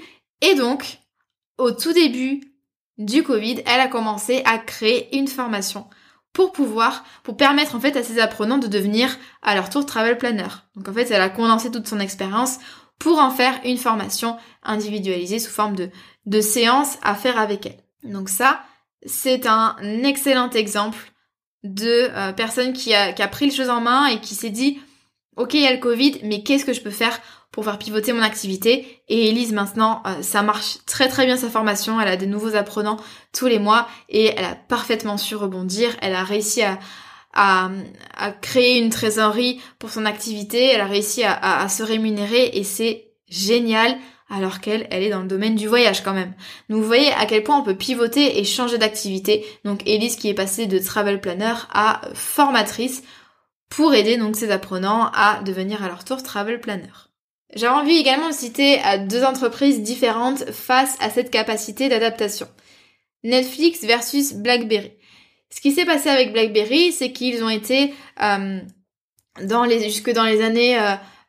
Et 0.42 0.56
donc, 0.56 1.00
au 1.58 1.72
tout 1.72 1.94
début 1.94 2.42
du 2.98 3.24
Covid, 3.24 3.62
elle 3.65 3.82
a 3.82 3.88
commencé 3.88 4.42
à 4.46 4.58
créer 4.58 5.15
une 5.15 5.27
formation 5.27 5.88
pour 6.34 6.51
pouvoir, 6.51 7.06
pour 7.24 7.38
permettre 7.38 7.75
en 7.75 7.80
fait 7.80 7.96
à 7.96 8.04
ses 8.04 8.20
apprenants 8.20 8.58
de 8.58 8.68
devenir 8.68 9.18
à 9.42 9.56
leur 9.56 9.70
tour 9.70 9.86
travel 9.86 10.18
planner. 10.18 10.48
Donc 10.75 10.89
en 10.89 10.94
fait, 10.94 11.10
elle 11.12 11.22
a 11.22 11.30
condensé 11.30 11.72
toute 11.72 11.88
son 11.88 12.00
expérience 12.00 12.58
pour 12.99 13.19
en 13.19 13.31
faire 13.31 13.59
une 13.63 13.77
formation 13.77 14.37
individualisée 14.63 15.39
sous 15.39 15.51
forme 15.51 15.75
de, 15.75 15.89
de 16.25 16.41
séance 16.41 16.97
à 17.03 17.15
faire 17.15 17.37
avec 17.37 17.65
elle. 17.65 18.11
Donc 18.11 18.29
ça, 18.29 18.61
c'est 19.05 19.47
un 19.47 19.75
excellent 20.03 20.49
exemple 20.49 21.11
de 21.63 22.09
euh, 22.11 22.31
personne 22.31 22.73
qui 22.73 22.93
a, 22.93 23.13
pris 23.27 23.45
les 23.47 23.55
choses 23.55 23.69
en 23.69 23.81
main 23.81 24.07
et 24.07 24.19
qui 24.19 24.35
s'est 24.35 24.49
dit, 24.49 24.79
ok, 25.35 25.55
il 25.55 25.61
y 25.61 25.67
a 25.67 25.73
le 25.73 25.79
Covid, 25.79 26.19
mais 26.23 26.43
qu'est-ce 26.43 26.65
que 26.65 26.73
je 26.73 26.81
peux 26.81 26.91
faire 26.91 27.19
pour 27.51 27.65
faire 27.65 27.79
pivoter 27.79 28.13
mon 28.13 28.21
activité? 28.21 29.01
Et 29.07 29.29
Elise 29.29 29.53
maintenant, 29.53 30.03
euh, 30.05 30.21
ça 30.21 30.43
marche 30.43 30.77
très 30.85 31.07
très 31.07 31.25
bien 31.25 31.37
sa 31.37 31.49
formation, 31.49 31.99
elle 31.99 32.07
a 32.07 32.17
des 32.17 32.27
nouveaux 32.27 32.55
apprenants 32.55 32.97
tous 33.33 33.47
les 33.47 33.59
mois 33.59 33.87
et 34.09 34.25
elle 34.37 34.45
a 34.45 34.55
parfaitement 34.55 35.17
su 35.17 35.35
rebondir, 35.35 35.95
elle 36.01 36.15
a 36.15 36.23
réussi 36.23 36.61
à, 36.61 36.77
à, 37.36 37.70
créer 38.42 38.80
une 38.80 38.89
trésorerie 38.89 39.62
pour 39.77 39.89
son 39.89 40.06
activité, 40.06 40.65
elle 40.65 40.82
a 40.82 40.88
réussi 40.88 41.24
à, 41.24 41.62
à 41.62 41.70
se 41.70 41.84
rémunérer 41.84 42.51
et 42.54 42.63
c'est 42.63 43.12
génial 43.27 43.98
alors 44.30 44.60
qu'elle, 44.60 44.88
elle 44.89 45.04
est 45.04 45.10
dans 45.10 45.22
le 45.22 45.27
domaine 45.27 45.56
du 45.56 45.68
voyage 45.68 46.04
quand 46.04 46.13
même. 46.13 46.34
Donc 46.70 46.82
vous 46.82 46.88
voyez 46.88 47.12
à 47.12 47.25
quel 47.25 47.44
point 47.44 47.60
on 47.60 47.63
peut 47.63 47.75
pivoter 47.75 48.39
et 48.39 48.44
changer 48.44 48.77
d'activité. 48.77 49.46
Donc 49.63 49.82
Elise 49.86 50.15
qui 50.15 50.30
est 50.30 50.34
passée 50.34 50.65
de 50.65 50.80
travel 50.80 51.22
planner 51.22 51.54
à 51.72 52.01
formatrice 52.13 53.04
pour 53.70 53.94
aider 53.94 54.18
donc 54.18 54.36
ses 54.36 54.51
apprenants 54.51 55.12
à 55.13 55.42
devenir 55.44 55.84
à 55.84 55.88
leur 55.88 56.04
tour 56.04 56.24
travel 56.24 56.60
planner. 56.60 56.89
J'ai 57.56 57.68
envie 57.68 57.98
également 57.98 58.30
de 58.30 58.34
citer 58.34 58.80
à 58.80 58.98
deux 58.98 59.24
entreprises 59.24 59.82
différentes 59.82 60.50
face 60.51 60.98
à 61.00 61.10
cette 61.10 61.32
capacité 61.32 61.88
d'adaptation. 61.88 62.48
Netflix 63.24 63.84
versus 63.84 64.34
BlackBerry. 64.34 64.92
Ce 65.49 65.61
qui 65.61 65.71
s'est 65.71 65.85
passé 65.85 66.09
avec 66.09 66.33
BlackBerry, 66.33 66.91
c'est 66.91 67.11
qu'ils 67.11 67.43
ont 67.43 67.49
été 67.49 67.93
euh, 68.21 68.59
dans 69.43 69.63
les, 69.63 69.83
jusque 69.83 70.11
dans 70.11 70.25
les 70.25 70.41
années 70.41 70.77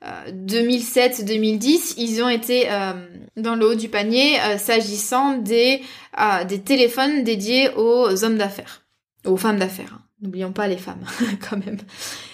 2007-2010, 0.03 1.93
euh, 1.93 1.95
ils 1.99 2.23
ont 2.23 2.29
été 2.29 2.71
euh, 2.71 2.93
dans 3.37 3.55
le 3.55 3.67
haut 3.67 3.75
du 3.75 3.89
panier 3.89 4.39
s'agissant 4.59 5.37
des, 5.39 5.83
des 6.49 6.61
téléphones 6.61 7.25
dédiés 7.25 7.71
aux 7.77 8.25
hommes 8.25 8.39
d'affaires, 8.39 8.83
aux 9.25 9.37
femmes 9.37 9.59
d'affaires. 9.59 9.95
Hein. 9.95 10.07
N'oublions 10.23 10.53
pas 10.53 10.67
les 10.67 10.79
femmes 10.79 11.05
quand 11.49 11.59
même. 11.65 11.77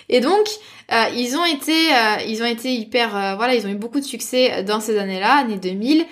Et 0.08 0.20
donc 0.20 0.46
euh, 0.92 1.04
ils 1.16 1.36
ont 1.36 1.44
été 1.44 1.72
euh, 1.72 2.16
ils 2.28 2.42
ont 2.42 2.46
été 2.46 2.72
hyper 2.72 3.16
euh, 3.16 3.34
voilà, 3.34 3.54
ils 3.54 3.66
ont 3.66 3.70
eu 3.70 3.76
beaucoup 3.76 3.98
de 3.98 4.04
succès 4.04 4.62
dans 4.62 4.80
ces 4.80 4.98
années-là, 4.98 5.38
années 5.38 5.58
2000 5.58 6.06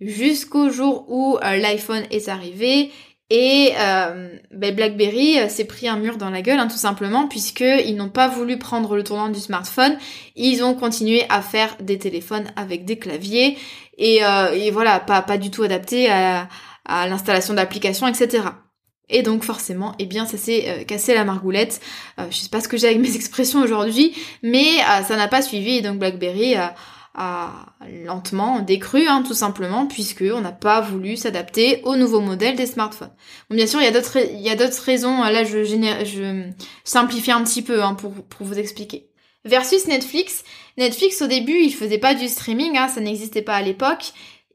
jusqu'au 0.00 0.70
jour 0.70 1.06
où 1.08 1.38
l'iPhone 1.42 2.02
est 2.10 2.28
arrivé 2.28 2.90
et 3.34 3.72
ben 4.52 4.74
BlackBerry 4.74 5.48
s'est 5.48 5.64
pris 5.64 5.88
un 5.88 5.96
mur 5.96 6.18
dans 6.18 6.28
la 6.28 6.42
gueule, 6.42 6.58
hein, 6.58 6.68
tout 6.68 6.76
simplement, 6.76 7.28
puisqu'ils 7.28 7.96
n'ont 7.96 8.10
pas 8.10 8.28
voulu 8.28 8.58
prendre 8.58 8.94
le 8.94 9.02
tournant 9.02 9.30
du 9.30 9.40
smartphone. 9.40 9.96
Ils 10.36 10.62
ont 10.62 10.74
continué 10.74 11.24
à 11.30 11.40
faire 11.40 11.76
des 11.80 11.98
téléphones 11.98 12.44
avec 12.56 12.84
des 12.84 12.98
claviers 12.98 13.56
et, 13.96 14.20
et 14.54 14.70
voilà, 14.70 15.00
pas, 15.00 15.22
pas 15.22 15.38
du 15.38 15.50
tout 15.50 15.62
adaptés 15.62 16.10
à, 16.10 16.48
à 16.84 17.08
l'installation 17.08 17.54
d'applications, 17.54 18.06
etc. 18.06 18.42
Et 19.08 19.22
donc 19.22 19.44
forcément, 19.44 19.94
eh 19.98 20.06
bien 20.06 20.26
ça 20.26 20.38
s'est 20.38 20.64
euh, 20.66 20.84
cassé 20.84 21.14
la 21.14 21.24
margoulette. 21.24 21.80
Euh, 22.18 22.24
je 22.30 22.38
sais 22.38 22.48
pas 22.48 22.60
ce 22.60 22.68
que 22.68 22.76
j'ai 22.76 22.88
avec 22.88 22.98
mes 22.98 23.14
expressions 23.16 23.60
aujourd'hui, 23.60 24.14
mais 24.42 24.78
euh, 24.80 25.02
ça 25.04 25.16
n'a 25.16 25.28
pas 25.28 25.42
suivi 25.42 25.76
et 25.76 25.82
donc 25.82 25.98
BlackBerry 25.98 26.54
lentement 27.14 28.60
décru, 28.60 29.06
hein, 29.06 29.22
tout 29.26 29.34
simplement, 29.34 29.86
puisque 29.86 30.24
on 30.32 30.40
n'a 30.40 30.52
pas 30.52 30.80
voulu 30.80 31.16
s'adapter 31.16 31.82
au 31.84 31.96
nouveau 31.96 32.20
modèle 32.20 32.56
des 32.56 32.66
smartphones. 32.66 33.12
Bien 33.50 33.66
sûr, 33.66 33.80
il 33.80 33.84
y 33.84 33.88
a 33.88 33.92
d'autres, 33.92 34.18
il 34.18 34.80
raisons. 34.84 35.22
Là, 35.22 35.44
je, 35.44 36.50
simplifie 36.84 37.32
un 37.32 37.44
petit 37.44 37.62
peu 37.62 37.82
hein, 37.82 37.94
pour, 37.94 38.12
vous 38.40 38.58
expliquer. 38.58 39.08
Versus 39.44 39.86
Netflix. 39.86 40.44
Netflix, 40.78 41.20
au 41.20 41.26
début, 41.26 41.58
il 41.62 41.74
faisait 41.74 41.98
pas 41.98 42.14
du 42.14 42.28
streaming, 42.28 42.78
hein, 42.78 42.88
ça 42.88 43.00
n'existait 43.00 43.42
pas 43.42 43.56
à 43.56 43.62
l'époque 43.62 44.12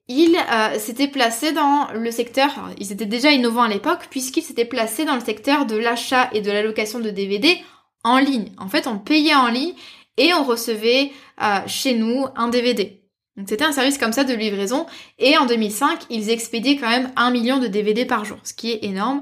ils 0.07 0.37
euh, 0.37 0.79
s'étaient 0.79 1.07
placés 1.07 1.51
dans 1.51 1.89
le 1.93 2.11
secteur, 2.11 2.49
ils 2.77 2.91
étaient 2.91 3.05
déjà 3.05 3.31
innovants 3.31 3.63
à 3.63 3.67
l'époque, 3.67 4.07
puisqu'ils 4.09 4.41
s'étaient 4.41 4.65
placés 4.65 5.05
dans 5.05 5.15
le 5.15 5.21
secteur 5.21 5.65
de 5.65 5.75
l'achat 5.75 6.29
et 6.31 6.41
de 6.41 6.51
l'allocation 6.51 6.99
de 6.99 7.09
DVD 7.09 7.57
en 8.03 8.17
ligne. 8.17 8.51
En 8.57 8.69
fait, 8.69 8.87
on 8.87 8.97
payait 8.97 9.35
en 9.35 9.47
ligne 9.47 9.73
et 10.17 10.33
on 10.33 10.43
recevait 10.43 11.11
euh, 11.41 11.59
chez 11.67 11.93
nous 11.93 12.25
un 12.35 12.47
DVD. 12.47 13.01
Donc 13.35 13.47
c'était 13.49 13.63
un 13.63 13.71
service 13.71 13.97
comme 13.97 14.13
ça 14.13 14.23
de 14.23 14.33
livraison. 14.33 14.87
Et 15.19 15.37
en 15.37 15.45
2005, 15.45 16.05
ils 16.09 16.29
expédiaient 16.29 16.77
quand 16.77 16.89
même 16.89 17.11
un 17.15 17.31
million 17.31 17.59
de 17.59 17.67
DVD 17.67 18.05
par 18.05 18.25
jour, 18.25 18.39
ce 18.43 18.53
qui 18.53 18.71
est 18.71 18.83
énorme. 18.83 19.21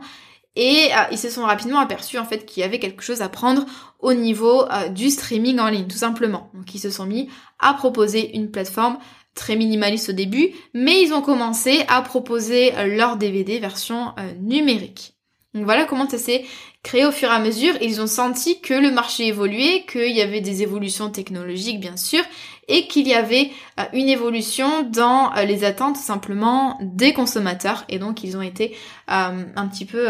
Et 0.56 0.88
euh, 0.94 1.04
ils 1.12 1.18
se 1.18 1.30
sont 1.30 1.44
rapidement 1.44 1.80
aperçus 1.80 2.18
en 2.18 2.24
fait 2.24 2.46
qu'il 2.46 2.62
y 2.62 2.64
avait 2.64 2.80
quelque 2.80 3.04
chose 3.04 3.22
à 3.22 3.28
prendre 3.28 3.66
au 4.00 4.14
niveau 4.14 4.66
du 4.92 5.10
streaming 5.10 5.60
en 5.60 5.68
ligne, 5.68 5.88
tout 5.88 5.98
simplement. 5.98 6.50
Donc 6.54 6.74
ils 6.76 6.80
se 6.80 6.92
sont 6.92 7.06
mis 7.06 7.28
à 7.60 7.74
proposer 7.74 8.36
une 8.38 8.52
plateforme 8.52 8.98
très 9.36 9.58
minimaliste 9.58 10.10
au 10.10 10.14
début, 10.14 10.52
mais 10.74 11.02
ils 11.02 11.14
ont 11.14 11.22
commencé 11.22 11.84
à 11.88 12.02
proposer 12.02 12.72
leur 12.88 13.18
DVD 13.18 13.60
version 13.60 14.14
euh, 14.18 14.34
numérique. 14.42 15.14
Donc 15.54 15.66
voilà 15.66 15.86
comment 15.86 16.10
ça 16.10 16.18
s'est 16.18 16.46
créé 16.86 17.04
au 17.04 17.12
fur 17.12 17.30
et 17.30 17.34
à 17.34 17.40
mesure. 17.40 17.74
Ils 17.82 18.00
ont 18.00 18.08
senti 18.08 18.62
que 18.62 18.76
le 18.76 18.92
marché 18.92 19.28
évoluait, 19.28 19.86
qu'il 19.92 20.16
y 20.16 20.22
avait 20.22 20.40
des 20.40 20.62
évolutions 20.62 21.10
technologiques 21.10 21.80
bien 21.80 21.98
sûr, 21.98 22.24
et 22.68 22.88
qu'il 22.88 23.08
y 23.08 23.16
avait 23.16 23.52
euh, 23.80 23.84
une 23.94 24.08
évolution 24.08 24.84
dans 24.84 25.36
euh, 25.36 25.46
les 25.46 25.64
attentes 25.64 25.98
simplement 25.98 26.78
des 26.82 27.12
consommateurs. 27.12 27.86
Et 27.90 27.98
donc 27.98 28.24
ils 28.24 28.38
ont 28.38 28.42
été 28.42 28.78
un 29.08 29.68
petit 29.68 29.86
peu 29.86 30.08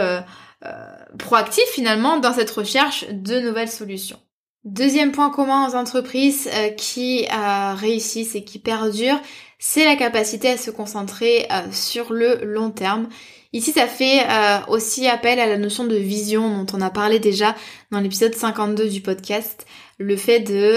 proactifs 1.20 1.70
finalement 1.74 2.18
dans 2.18 2.34
cette 2.34 2.50
recherche 2.52 3.06
de 3.10 3.40
nouvelles 3.40 3.70
solutions. 3.70 4.20
Deuxième 4.66 5.12
point 5.12 5.30
commun 5.30 5.70
aux 5.70 5.76
entreprises 5.76 6.50
euh, 6.52 6.70
qui 6.70 7.28
euh, 7.32 7.76
réussissent 7.76 8.34
et 8.34 8.44
qui 8.44 8.58
perdurent, 8.58 9.22
c'est 9.60 9.86
la 9.86 9.96
capacité 9.96 10.50
à 10.50 10.58
se 10.58 10.72
concentrer 10.72 11.46
euh, 11.52 11.72
sur 11.72 12.12
le 12.12 12.44
long 12.44 12.72
terme. 12.72 13.08
Ici, 13.54 13.72
ça 13.72 13.86
fait 13.86 14.26
aussi 14.68 15.08
appel 15.08 15.40
à 15.40 15.46
la 15.46 15.58
notion 15.58 15.86
de 15.86 15.96
vision 15.96 16.50
dont 16.50 16.78
on 16.78 16.82
a 16.82 16.90
parlé 16.90 17.20
déjà 17.20 17.56
dans 17.90 18.02
l'épisode 18.02 18.36
52 18.36 18.90
du 18.90 19.00
podcast. 19.00 19.66
Le 19.98 20.18
fait 20.18 20.42
de 20.42 20.76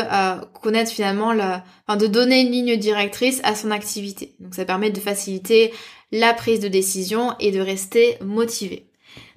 connaître 0.60 0.92
finalement 0.92 1.32
la, 1.32 1.64
enfin, 1.88 1.96
de 1.96 2.06
donner 2.06 2.40
une 2.40 2.52
ligne 2.52 2.76
directrice 2.76 3.40
à 3.42 3.56
son 3.56 3.72
activité. 3.72 4.36
Donc 4.38 4.54
ça 4.54 4.64
permet 4.64 4.90
de 4.90 5.00
faciliter 5.00 5.72
la 6.12 6.34
prise 6.34 6.60
de 6.60 6.68
décision 6.68 7.34
et 7.40 7.50
de 7.50 7.58
rester 7.58 8.16
motivé. 8.24 8.87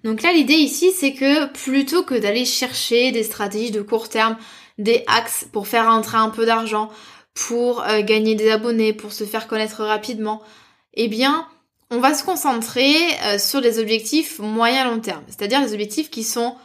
Donc 0.03 0.21
là, 0.21 0.33
l'idée 0.33 0.55
ici, 0.55 0.91
c'est 0.91 1.13
que 1.13 1.51
plutôt 1.53 2.03
que 2.03 2.15
d'aller 2.15 2.45
chercher 2.45 3.11
des 3.11 3.23
stratégies 3.23 3.71
de 3.71 3.81
court 3.81 4.09
terme, 4.09 4.37
des 4.77 5.03
axes 5.07 5.45
pour 5.51 5.67
faire 5.67 5.87
entrer 5.87 6.17
un 6.17 6.29
peu 6.29 6.45
d'argent, 6.45 6.89
pour 7.33 7.83
euh, 7.83 8.01
gagner 8.01 8.35
des 8.35 8.49
abonnés, 8.49 8.93
pour 8.93 9.11
se 9.13 9.23
faire 9.23 9.47
connaître 9.47 9.83
rapidement, 9.83 10.41
eh 10.93 11.07
bien, 11.07 11.47
on 11.89 11.99
va 11.99 12.13
se 12.13 12.23
concentrer 12.23 12.95
euh, 13.25 13.37
sur 13.37 13.61
des 13.61 13.79
objectifs 13.79 14.39
moyen 14.39 14.89
long 14.89 14.99
terme, 14.99 15.23
c'est-à-dire 15.27 15.61
des 15.61 15.73
objectifs 15.73 16.09
qui 16.09 16.23
sont 16.23 16.55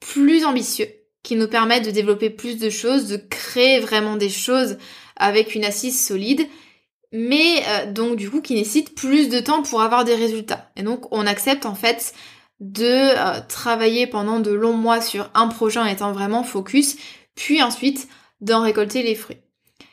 plus 0.00 0.44
ambitieux, 0.44 0.88
qui 1.22 1.36
nous 1.36 1.48
permettent 1.48 1.84
de 1.86 1.90
développer 1.90 2.30
plus 2.30 2.58
de 2.58 2.70
choses, 2.70 3.06
de 3.06 3.16
créer 3.16 3.80
vraiment 3.80 4.16
des 4.16 4.28
choses 4.28 4.78
avec 5.16 5.54
une 5.54 5.64
assise 5.64 6.04
solide, 6.04 6.46
mais 7.12 7.62
euh, 7.68 7.92
donc 7.92 8.16
du 8.16 8.30
coup 8.30 8.40
qui 8.40 8.54
nécessitent 8.54 8.94
plus 8.94 9.28
de 9.28 9.38
temps 9.40 9.62
pour 9.62 9.82
avoir 9.82 10.04
des 10.04 10.14
résultats. 10.14 10.70
Et 10.76 10.82
donc 10.82 11.06
on 11.12 11.26
accepte 11.26 11.64
en 11.66 11.74
fait 11.74 12.14
de 12.60 12.84
euh, 12.84 13.40
travailler 13.48 14.06
pendant 14.06 14.40
de 14.40 14.52
longs 14.52 14.76
mois 14.76 15.00
sur 15.00 15.30
un 15.34 15.48
projet 15.48 15.80
en 15.80 15.86
étant 15.86 16.12
vraiment 16.12 16.44
focus, 16.44 16.96
puis 17.34 17.62
ensuite 17.62 18.08
d'en 18.40 18.62
récolter 18.62 19.02
les 19.02 19.14
fruits. 19.14 19.38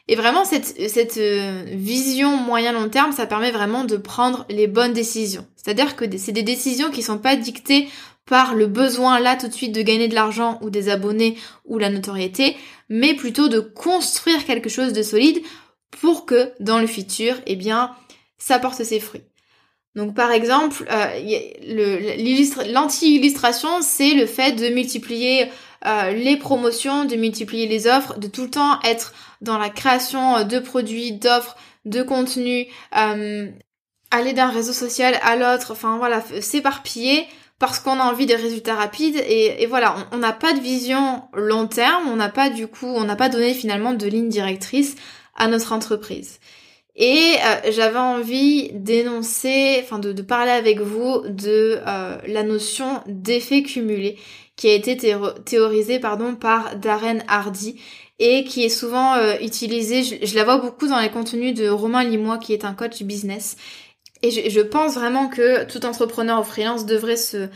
Et 0.08 0.16
vraiment, 0.16 0.46
cette, 0.46 0.90
cette 0.90 1.18
euh, 1.18 1.64
vision 1.68 2.36
moyen-long 2.36 2.90
terme, 2.90 3.12
ça 3.12 3.26
permet 3.26 3.52
vraiment 3.52 3.86
de 3.86 3.98
prendre 3.98 4.46
les 4.50 4.68
bonnes 4.68 4.94
décisions. 4.94 5.48
C'est-à-dire 5.56 5.96
que 5.96 6.06
c'est 6.18 6.32
des 6.32 6.44
décisions 6.44 6.92
qui 6.92 7.02
sont 7.02 7.18
pas 7.18 7.36
dictées 7.36 7.88
par 8.26 8.54
le 8.54 8.68
besoin 8.68 9.20
là 9.20 9.36
tout 9.36 9.48
de 9.48 9.54
suite 9.54 9.74
de 9.74 9.82
gagner 9.82 10.08
de 10.08 10.16
l'argent 10.16 10.60
ou 10.62 10.70
des 10.70 10.90
abonnés 10.90 11.38
ou 11.66 11.78
la 11.78 11.90
notoriété, 11.90 12.56
mais 12.90 13.14
plutôt 13.14 13.48
de 13.48 13.60
construire 13.60 14.46
quelque 14.46 14.70
chose 14.70 14.94
de 14.94 15.02
solide 15.02 15.42
pour 15.92 16.26
que 16.26 16.52
dans 16.60 16.80
le 16.80 16.88
futur, 16.88 17.36
eh 17.46 17.56
bien, 17.56 17.96
ça 18.38 18.60
porte 18.60 18.84
ses 18.84 19.00
fruits. 19.00 19.24
Donc 19.96 20.16
par 20.16 20.32
exemple, 20.32 20.86
euh, 20.90 22.72
l'anti-illustration, 22.72 23.82
c'est 23.82 24.14
le 24.14 24.26
fait 24.26 24.54
de 24.54 24.70
multiplier 24.70 25.52
euh, 25.86 26.12
les 26.12 26.38
promotions, 26.38 27.06
de 27.06 27.16
multiplier 27.16 27.68
les 27.68 27.88
offres, 27.88 28.18
de 28.18 28.28
tout 28.28 28.44
le 28.44 28.50
temps 28.50 28.80
être 28.84 29.14
dans 29.42 29.58
la 29.58 29.70
création 29.70 30.46
de 30.46 30.60
produits, 30.60 31.12
d'offres, 31.12 31.58
de 31.86 32.04
contenus, 32.04 32.68
euh, 32.96 33.50
aller 34.12 34.34
d'un 34.34 34.50
réseau 34.50 34.74
social 34.74 35.18
à 35.24 35.36
l'autre, 35.36 35.72
enfin 35.72 35.98
voilà, 35.98 36.22
s'éparpiller 36.42 37.26
parce 37.60 37.80
qu'on 37.80 38.00
a 38.00 38.04
envie 38.04 38.26
des 38.26 38.36
résultats 38.36 38.76
rapides 38.76 39.18
et, 39.28 39.66
voilà, 39.68 39.96
on 40.12 40.18
n'a 40.18 40.34
pas 40.34 40.54
de 40.54 40.60
vision 40.60 41.24
long 41.34 41.68
terme, 41.68 42.08
on 42.08 42.16
n'a 42.16 42.30
pas 42.30 42.50
du 42.50 42.68
coup, 42.68 42.88
on 42.88 43.04
n'a 43.04 43.16
pas 43.16 43.30
donné 43.30 43.54
finalement 43.54 43.94
de 43.94 44.08
ligne 44.08 44.30
directrice 44.30 44.96
à 45.36 45.48
notre 45.48 45.72
entreprise. 45.72 46.40
Et 47.02 47.36
euh, 47.44 47.72
j'avais 47.72 47.98
envie 47.98 48.70
d'énoncer, 48.74 49.80
enfin 49.82 49.98
de, 49.98 50.22
parler 50.22 50.52
avec 50.52 50.80
vous 50.80 51.24
de 51.28 51.80
euh, 51.88 52.18
la 52.28 52.44
notion 52.44 53.02
d'effet 53.08 53.64
cumulé 53.64 54.20
qui 54.56 54.70
a 54.70 54.74
été 54.76 54.96
théorisée 55.44 55.98
pardon, 55.98 56.36
par 56.36 56.76
Darren 56.76 57.24
Hardy 57.28 57.82
et 58.20 58.44
qui 58.44 58.64
est 58.64 58.70
souvent 58.70 59.16
euh, 59.16 59.34
utilisée, 59.42 60.04
je, 60.04 60.36
la 60.36 60.44
vois 60.44 60.58
beaucoup 60.58 60.88
dans 60.88 61.00
les 61.00 61.10
contenus 61.10 61.56
de 61.56 61.68
Romain 61.68 62.04
Limois 62.04 62.38
qui 62.38 62.54
est 62.54 62.66
un 62.66 62.76
coach 62.76 63.02
business. 63.02 63.58
Et 64.22 64.30
je, 64.52 64.62
pense 64.62 64.94
vraiment 64.94 65.28
que 65.28 65.66
tout 65.66 65.84
entrepreneur 65.88 66.40
ou 66.40 66.44
freelance 66.44 66.86
devrait 66.86 67.18
se, 67.18 67.48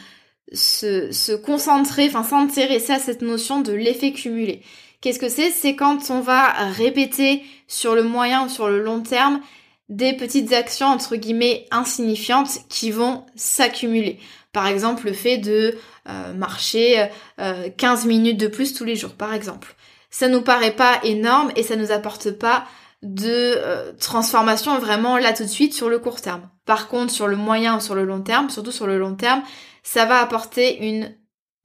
se, 0.54 1.12
se 1.12 1.34
concentrer, 1.34 2.08
enfin 2.08 2.24
s'intéresser 2.24 2.94
à 2.94 3.00
cette 3.00 3.22
notion 3.22 3.62
de 3.62 3.74
l'effet 3.74 4.12
cumulé. 4.12 4.64
Qu'est-ce 5.06 5.20
que 5.20 5.30
c'est? 5.30 5.52
C'est 5.52 5.76
quand 5.76 6.10
on 6.10 6.20
va 6.20 6.48
répéter 6.72 7.44
sur 7.68 7.94
le 7.94 8.02
moyen 8.02 8.48
ou 8.48 8.50
sur 8.50 8.70
le 8.70 8.82
long 8.82 9.02
terme 9.02 9.40
des 9.88 10.14
petites 10.14 10.52
actions 10.52 10.88
entre 10.88 11.16
guillemets 11.16 11.68
insignifiantes 11.70 12.68
qui 12.70 12.90
vont 12.90 13.24
s'accumuler. 13.36 14.18
Par 14.52 14.66
exemple, 14.66 15.06
le 15.06 15.14
fait 15.14 15.38
de 15.38 15.78
euh, 16.10 16.34
marcher 16.34 17.08
15 17.38 18.06
euh, 18.06 18.08
minutes 18.08 18.40
de 18.40 18.48
plus 18.48 18.74
tous 18.74 18.84
les 18.84 18.96
jours, 18.96 19.14
par 19.14 19.36
exemple. 19.36 19.76
Ça 20.10 20.28
nous 20.28 20.42
paraît 20.42 20.76
pas 20.76 21.00
énorme 21.04 21.52
et 21.56 21.62
ça 21.62 21.76
nous 21.76 21.92
apporte 21.92 22.32
pas 22.32 22.66
de 23.04 23.30
euh, 23.30 23.92
transformation 24.00 24.80
vraiment 24.80 25.20
là 25.20 25.34
tout 25.34 25.44
de 25.44 25.48
suite 25.48 25.76
sur 25.76 25.88
le 25.88 26.00
court 26.00 26.20
terme. 26.20 26.50
Par 26.66 26.88
contre, 26.88 27.14
sur 27.14 27.28
le 27.28 27.36
moyen 27.36 27.78
ou 27.78 27.80
sur 27.80 27.94
le 27.94 28.06
long 28.06 28.22
terme, 28.22 28.50
surtout 28.50 28.72
sur 28.72 28.88
le 28.88 28.98
long 28.98 29.14
terme, 29.14 29.44
ça 29.84 30.06
va 30.06 30.20
apporter 30.20 30.84
une 30.84 31.16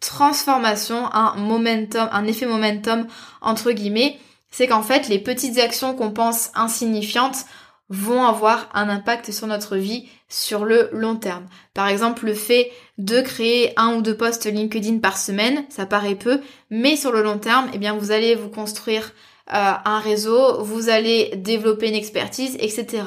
transformation, 0.01 1.13
un 1.13 1.37
momentum, 1.37 2.09
un 2.13 2.27
effet 2.27 2.47
momentum 2.47 3.07
entre 3.41 3.73
guillemets, 3.73 4.19
c'est 4.51 4.67
qu'en 4.67 4.83
fait 4.83 5.09
les 5.09 5.19
petites 5.19 5.59
actions 5.59 5.95
qu'on 5.95 6.11
pense 6.11 6.51
insignifiantes 6.55 7.45
vont 7.91 8.25
avoir 8.25 8.69
un 8.73 8.89
impact 8.89 9.33
sur 9.33 9.47
notre 9.47 9.77
vie 9.77 10.09
sur 10.29 10.65
le 10.65 10.89
long 10.93 11.17
terme. 11.17 11.47
Par 11.75 11.89
exemple, 11.89 12.25
le 12.25 12.35
fait 12.35 12.71
de 12.99 13.21
créer 13.21 13.73
un 13.77 13.97
ou 13.97 14.03
deux 14.03 14.17
posts 14.17 14.47
LinkedIn 14.47 14.99
par 14.99 15.19
semaine, 15.19 15.65
ça 15.69 15.87
paraît 15.87 16.15
peu, 16.15 16.41
mais 16.71 16.97
sur 16.97 17.11
le 17.11 17.23
long 17.23 17.39
terme, 17.39 17.69
eh 17.75 17.79
bien 17.79 17.95
vous 17.97 18.13
allez 18.13 18.37
vous 18.37 18.49
construire 18.49 19.13
euh, 19.53 19.73
un 19.85 19.99
réseau, 19.99 20.63
vous 20.63 20.89
allez 20.89 21.33
développer 21.37 21.89
une 21.89 21.97
expertise, 21.97 22.57
etc. 22.61 23.03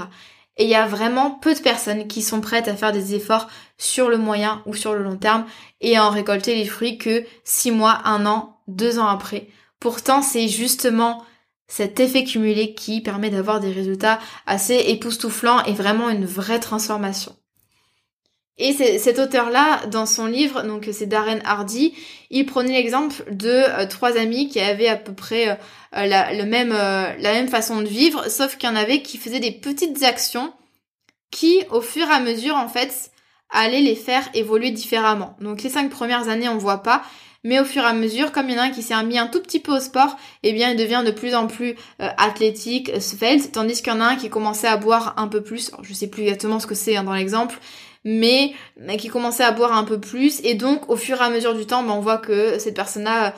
Et 0.57 0.65
il 0.65 0.69
y 0.69 0.75
a 0.75 0.85
vraiment 0.85 1.31
peu 1.31 1.53
de 1.53 1.59
personnes 1.59 2.07
qui 2.07 2.21
sont 2.21 2.41
prêtes 2.41 2.67
à 2.67 2.75
faire 2.75 2.91
des 2.91 3.15
efforts 3.15 3.47
sur 3.77 4.09
le 4.09 4.17
moyen 4.17 4.61
ou 4.65 4.75
sur 4.75 4.93
le 4.93 5.03
long 5.03 5.17
terme 5.17 5.45
et 5.81 5.97
à 5.97 6.05
en 6.05 6.11
récolter 6.11 6.55
les 6.55 6.65
fruits 6.65 6.97
que 6.97 7.25
six 7.43 7.71
mois, 7.71 8.01
un 8.05 8.25
an, 8.25 8.59
deux 8.67 8.99
ans 8.99 9.07
après. 9.07 9.47
Pourtant, 9.79 10.21
c'est 10.21 10.47
justement 10.47 11.23
cet 11.67 11.99
effet 11.99 12.23
cumulé 12.23 12.75
qui 12.75 13.01
permet 13.01 13.31
d'avoir 13.31 13.59
des 13.59 13.71
résultats 13.71 14.19
assez 14.45 14.75
époustouflants 14.75 15.63
et 15.65 15.73
vraiment 15.73 16.09
une 16.09 16.25
vraie 16.25 16.59
transformation. 16.59 17.35
Et 18.59 18.73
cet 18.99 19.17
auteur-là, 19.17 19.87
dans 19.87 20.05
son 20.05 20.27
livre, 20.27 20.61
donc 20.61 20.87
c'est 20.91 21.07
Darren 21.07 21.39
Hardy, 21.43 21.95
il 22.29 22.45
prenait 22.45 22.73
l'exemple 22.73 23.23
de 23.31 23.49
euh, 23.49 23.87
trois 23.87 24.15
amis 24.15 24.47
qui 24.47 24.59
avaient 24.59 24.87
à 24.87 24.95
peu 24.95 25.13
près 25.13 25.49
euh, 25.49 25.55
euh, 25.95 26.05
la, 26.05 26.45
même 26.45 27.47
façon 27.47 27.81
de 27.81 27.87
vivre, 27.87 28.29
sauf 28.29 28.57
qu'il 28.57 28.69
y 28.69 28.71
en 28.71 28.75
avait 28.75 29.01
qui 29.01 29.17
faisaient 29.17 29.39
des 29.39 29.51
petites 29.51 30.03
actions 30.03 30.53
qui, 31.31 31.63
au 31.71 31.81
fur 31.81 32.07
et 32.07 32.13
à 32.13 32.19
mesure, 32.19 32.55
en 32.55 32.67
fait, 32.67 33.09
allaient 33.49 33.81
les 33.81 33.95
faire 33.95 34.29
évoluer 34.35 34.69
différemment. 34.69 35.35
Donc 35.41 35.63
les 35.63 35.69
cinq 35.71 35.89
premières 35.89 36.29
années, 36.29 36.47
on 36.47 36.57
voit 36.57 36.83
pas, 36.83 37.01
mais 37.43 37.59
au 37.59 37.65
fur 37.65 37.81
et 37.81 37.87
à 37.87 37.93
mesure, 37.93 38.31
comme 38.31 38.49
il 38.49 38.55
y 38.55 38.59
en 38.59 38.61
a 38.61 38.65
un 38.65 38.69
qui 38.69 38.83
s'est 38.83 39.03
mis 39.03 39.17
un 39.17 39.27
tout 39.27 39.41
petit 39.41 39.59
peu 39.59 39.75
au 39.75 39.79
sport, 39.79 40.15
eh 40.43 40.53
bien 40.53 40.69
il 40.69 40.77
devient 40.77 41.01
de 41.03 41.11
plus 41.11 41.33
en 41.33 41.47
plus 41.47 41.75
athlétique, 41.99 42.91
svelte, 43.01 43.51
tandis 43.51 43.81
qu'il 43.81 43.91
y 43.91 43.95
en 43.95 43.99
a 43.99 44.05
un 44.05 44.15
qui 44.15 44.29
commençait 44.29 44.67
à 44.67 44.77
boire 44.77 45.15
un 45.17 45.27
peu 45.27 45.41
plus, 45.41 45.71
je 45.81 45.93
sais 45.93 46.07
plus 46.07 46.23
exactement 46.23 46.59
ce 46.59 46.67
que 46.67 46.75
c'est 46.75 46.95
hein, 46.95 47.03
dans 47.03 47.13
l'exemple, 47.13 47.59
mais 48.05 48.53
qui 48.97 49.07
commençait 49.07 49.43
à 49.43 49.51
boire 49.51 49.73
un 49.73 49.83
peu 49.83 49.99
plus. 49.99 50.39
Et 50.43 50.55
donc, 50.55 50.89
au 50.89 50.95
fur 50.95 51.21
et 51.21 51.23
à 51.23 51.29
mesure 51.29 51.55
du 51.55 51.65
temps, 51.65 51.83
ben, 51.83 51.93
on 51.93 51.99
voit 51.99 52.17
que 52.17 52.59
cette 52.59 52.75
personne-là 52.75 53.33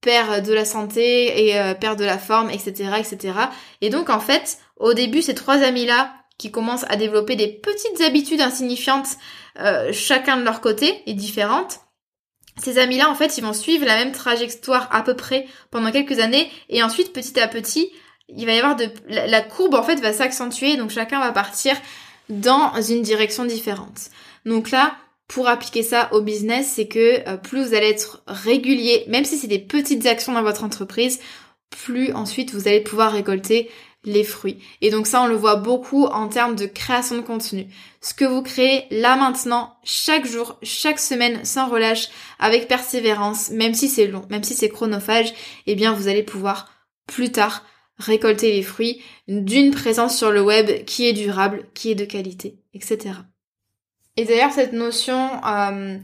perd 0.00 0.44
de 0.46 0.52
la 0.52 0.64
santé 0.64 1.46
et 1.46 1.58
euh, 1.58 1.74
perd 1.74 1.98
de 1.98 2.04
la 2.04 2.18
forme, 2.18 2.50
etc., 2.50 2.90
etc. 2.98 3.34
Et 3.80 3.90
donc, 3.90 4.10
en 4.10 4.20
fait, 4.20 4.58
au 4.76 4.94
début, 4.94 5.22
ces 5.22 5.34
trois 5.34 5.58
amis-là 5.58 6.14
qui 6.38 6.50
commencent 6.50 6.86
à 6.88 6.96
développer 6.96 7.36
des 7.36 7.48
petites 7.48 8.00
habitudes 8.00 8.40
insignifiantes, 8.40 9.16
euh, 9.58 9.92
chacun 9.92 10.38
de 10.38 10.42
leur 10.42 10.62
côté 10.62 11.02
et 11.06 11.12
différentes, 11.12 11.80
ces 12.62 12.78
amis-là, 12.78 13.10
en 13.10 13.14
fait, 13.14 13.36
ils 13.38 13.44
vont 13.44 13.52
suivre 13.52 13.84
la 13.84 13.96
même 13.96 14.12
trajectoire 14.12 14.88
à 14.90 15.02
peu 15.02 15.14
près 15.14 15.46
pendant 15.70 15.90
quelques 15.90 16.18
années, 16.18 16.50
et 16.68 16.82
ensuite, 16.82 17.12
petit 17.12 17.38
à 17.38 17.48
petit, 17.48 17.90
il 18.36 18.46
va 18.46 18.52
y 18.52 18.58
avoir 18.58 18.76
de 18.76 18.88
la 19.08 19.40
courbe 19.40 19.74
en 19.74 19.82
fait 19.82 19.96
va 19.96 20.12
s'accentuer, 20.12 20.76
donc 20.76 20.90
chacun 20.90 21.20
va 21.20 21.32
partir 21.32 21.74
dans 22.30 22.80
une 22.80 23.02
direction 23.02 23.44
différente. 23.44 24.10
Donc 24.46 24.70
là, 24.70 24.96
pour 25.28 25.48
appliquer 25.48 25.82
ça 25.82 26.08
au 26.12 26.22
business, 26.22 26.72
c'est 26.74 26.88
que 26.88 27.28
euh, 27.28 27.36
plus 27.36 27.68
vous 27.68 27.74
allez 27.74 27.88
être 27.88 28.22
régulier, 28.26 29.04
même 29.08 29.24
si 29.24 29.36
c'est 29.36 29.46
des 29.46 29.58
petites 29.58 30.06
actions 30.06 30.32
dans 30.32 30.42
votre 30.42 30.64
entreprise, 30.64 31.20
plus 31.70 32.12
ensuite 32.12 32.52
vous 32.52 32.66
allez 32.66 32.80
pouvoir 32.80 33.12
récolter 33.12 33.70
les 34.04 34.24
fruits. 34.24 34.58
Et 34.80 34.90
donc 34.90 35.06
ça, 35.06 35.22
on 35.22 35.26
le 35.26 35.36
voit 35.36 35.56
beaucoup 35.56 36.06
en 36.06 36.28
termes 36.28 36.56
de 36.56 36.66
création 36.66 37.16
de 37.16 37.20
contenu. 37.20 37.66
Ce 38.00 38.14
que 38.14 38.24
vous 38.24 38.42
créez 38.42 38.86
là 38.90 39.16
maintenant, 39.16 39.76
chaque 39.84 40.26
jour, 40.26 40.58
chaque 40.62 40.98
semaine, 40.98 41.44
sans 41.44 41.68
relâche, 41.68 42.08
avec 42.38 42.66
persévérance, 42.66 43.50
même 43.50 43.74
si 43.74 43.88
c'est 43.88 44.06
long, 44.06 44.24
même 44.30 44.42
si 44.42 44.54
c'est 44.54 44.70
chronophage, 44.70 45.34
eh 45.66 45.74
bien 45.74 45.92
vous 45.92 46.08
allez 46.08 46.22
pouvoir 46.22 46.70
plus 47.06 47.30
tard 47.30 47.64
récolter 48.00 48.52
les 48.52 48.62
fruits 48.62 49.02
d'une 49.28 49.70
présence 49.70 50.16
sur 50.16 50.32
le 50.32 50.42
web 50.42 50.84
qui 50.84 51.06
est 51.06 51.12
durable, 51.12 51.64
qui 51.74 51.90
est 51.90 51.94
de 51.94 52.04
qualité, 52.04 52.58
etc. 52.74 53.12
Et 54.16 54.24
d'ailleurs, 54.24 54.52
cette 54.52 54.72
notion 54.72 55.30
euh, 55.46 55.96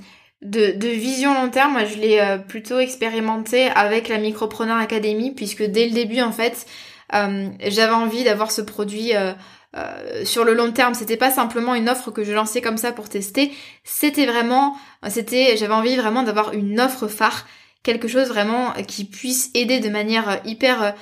de, 0.42 0.88
vision 0.88 1.35
long 1.35 1.50
terme, 1.50 1.72
moi, 1.72 1.85
je 1.85 1.96
l'ai 1.96 2.20
euh, 2.20 2.38
plutôt 2.38 2.78
expérimenté 2.78 3.68
avec 3.68 4.09
la 4.09 4.18
Micropreneur 4.18 4.78
Academy, 4.78 5.32
puisque 5.32 5.64
dès 5.64 5.87
le 5.87 5.92
début, 5.92 6.20
en 6.20 6.32
fait, 6.32 6.66
euh, 7.14 7.48
j'avais 7.66 7.92
envie 7.92 8.24
d'avoir 8.24 8.50
ce 8.50 8.62
produit 8.62 9.12
sur 10.24 10.44
le 10.44 10.54
long 10.54 10.72
terme. 10.72 10.94
C'était 10.94 11.18
pas 11.18 11.30
simplement 11.30 11.74
une 11.74 11.90
offre 11.90 12.11
que 12.11 12.24
je 12.24 12.32
lançais 12.32 12.62
comme 12.62 12.78
ça 12.78 12.92
pour 12.92 13.11
tester. 13.11 13.52
C'était 13.85 14.24
vraiment, 14.24 14.74
c'était, 15.09 15.54
j'avais 15.59 15.74
envie 15.74 15.96
vraiment 15.96 16.22
d'avoir 16.22 16.54
une 16.54 16.80
offre 16.80 17.09
phare, 17.09 17.46
quelque 17.82 18.09
chose 18.09 18.28
vraiment 18.28 18.72
qui 18.88 19.04
puisse 19.04 19.50
aider 19.52 19.80
de 19.80 19.90
manière 19.90 20.40
hyper 20.46 20.94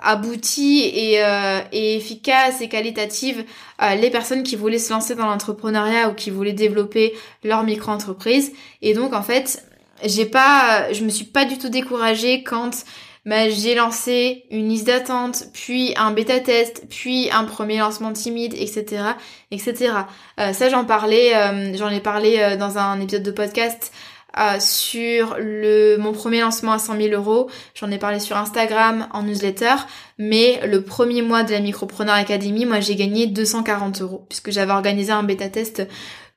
aboutie 0.00 0.90
et, 0.94 1.22
euh, 1.24 1.60
et, 1.72 1.96
efficace 1.96 2.60
et 2.60 2.68
qualitative 2.68 3.44
euh, 3.82 3.94
les 3.94 4.10
personnes 4.10 4.42
qui 4.42 4.56
voulaient 4.56 4.78
se 4.78 4.92
lancer 4.92 5.14
dans 5.14 5.26
l'entrepreneuriat 5.26 6.08
ou 6.08 6.14
qui 6.14 6.30
voulaient 6.30 6.52
développer 6.52 7.14
leur 7.44 7.62
micro-entreprise. 7.62 8.52
Et 8.80 8.94
donc 8.94 9.12
en 9.12 9.22
fait, 9.22 9.64
j'ai 10.04 10.26
pas, 10.26 10.92
je 10.92 11.04
me 11.04 11.10
suis 11.10 11.24
pas 11.24 11.44
du 11.44 11.58
tout 11.58 11.68
découragée 11.68 12.42
quand 12.42 12.84
bah, 13.24 13.48
j'ai 13.50 13.76
lancé 13.76 14.44
une 14.50 14.68
liste 14.68 14.88
d'attente, 14.88 15.44
puis 15.52 15.94
un 15.96 16.10
bêta 16.10 16.40
test, 16.40 16.84
puis 16.90 17.30
un 17.30 17.44
premier 17.44 17.78
lancement 17.78 18.12
timide, 18.12 18.54
etc., 18.54 19.04
etc. 19.52 19.92
ça 20.38 20.68
j'en 20.68 20.84
parlais, 20.84 21.32
j'en 21.76 21.90
ai 21.90 22.00
parlé 22.00 22.56
dans 22.58 22.78
un 22.78 23.00
épisode 23.00 23.22
de 23.22 23.30
podcast 23.30 23.92
euh, 24.38 24.58
sur 24.60 25.36
le 25.38 25.96
mon 25.98 26.12
premier 26.12 26.40
lancement 26.40 26.72
à 26.72 26.78
100 26.78 26.96
000 26.96 27.14
euros. 27.14 27.50
J'en 27.74 27.90
ai 27.90 27.98
parlé 27.98 28.18
sur 28.18 28.36
Instagram, 28.36 29.08
en 29.12 29.22
newsletter. 29.22 29.74
Mais 30.18 30.60
le 30.66 30.82
premier 30.82 31.22
mois 31.22 31.42
de 31.42 31.52
la 31.52 31.60
Micropreneur 31.60 32.14
Academy, 32.14 32.66
moi 32.66 32.80
j'ai 32.80 32.96
gagné 32.96 33.26
240 33.26 34.02
euros 34.02 34.24
puisque 34.28 34.50
j'avais 34.50 34.72
organisé 34.72 35.12
un 35.12 35.22
bêta 35.22 35.48
test 35.48 35.82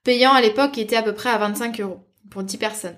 payant 0.03 0.33
à 0.33 0.41
l'époque 0.41 0.71
qui 0.71 0.81
était 0.81 0.95
à 0.95 1.03
peu 1.03 1.13
près 1.13 1.29
à 1.29 1.37
25 1.37 1.79
euros 1.81 1.99
pour 2.29 2.43
10 2.43 2.57
personnes. 2.57 2.97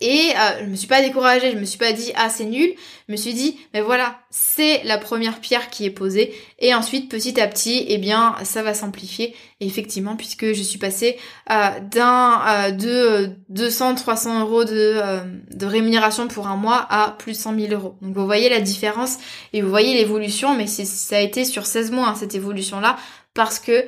Et 0.00 0.32
euh, 0.36 0.64
je 0.64 0.66
me 0.66 0.76
suis 0.76 0.88
pas 0.88 1.00
découragée, 1.00 1.52
je 1.52 1.56
me 1.56 1.64
suis 1.64 1.78
pas 1.78 1.92
dit 1.92 2.12
ah 2.16 2.28
c'est 2.28 2.44
nul, 2.44 2.74
je 3.08 3.12
me 3.12 3.16
suis 3.16 3.32
dit 3.32 3.58
mais 3.72 3.80
voilà, 3.80 4.18
c'est 4.30 4.82
la 4.84 4.98
première 4.98 5.40
pierre 5.40 5.70
qui 5.70 5.86
est 5.86 5.90
posée. 5.90 6.34
Et 6.58 6.74
ensuite 6.74 7.10
petit 7.10 7.40
à 7.40 7.48
petit 7.48 7.86
eh 7.88 7.96
bien 7.96 8.34
ça 8.44 8.62
va 8.62 8.74
s'amplifier. 8.74 9.34
Effectivement 9.60 10.16
puisque 10.16 10.52
je 10.52 10.62
suis 10.62 10.78
passée 10.78 11.16
euh, 11.50 11.80
d'un 11.80 12.42
euh, 12.46 12.70
de 12.72 13.30
200 13.48 13.94
300 13.94 14.40
euros 14.40 14.64
de, 14.64 14.70
euh, 14.74 15.20
de 15.50 15.64
rémunération 15.64 16.28
pour 16.28 16.46
un 16.46 16.56
mois 16.56 16.86
à 16.90 17.12
plus 17.18 17.32
de 17.32 17.38
100 17.38 17.58
000 17.58 17.72
euros. 17.72 17.96
Donc 18.02 18.14
vous 18.14 18.26
voyez 18.26 18.50
la 18.50 18.60
différence 18.60 19.16
et 19.54 19.62
vous 19.62 19.70
voyez 19.70 19.94
l'évolution 19.94 20.54
mais 20.54 20.66
ça 20.66 21.16
a 21.16 21.20
été 21.20 21.46
sur 21.46 21.64
16 21.64 21.90
mois 21.90 22.08
hein, 22.08 22.14
cette 22.14 22.34
évolution 22.34 22.80
là 22.80 22.96
parce 23.32 23.58
que 23.58 23.86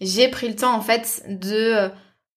j'ai 0.00 0.28
pris 0.28 0.48
le 0.48 0.56
temps 0.56 0.74
en 0.74 0.80
fait 0.80 1.22
de 1.28 1.90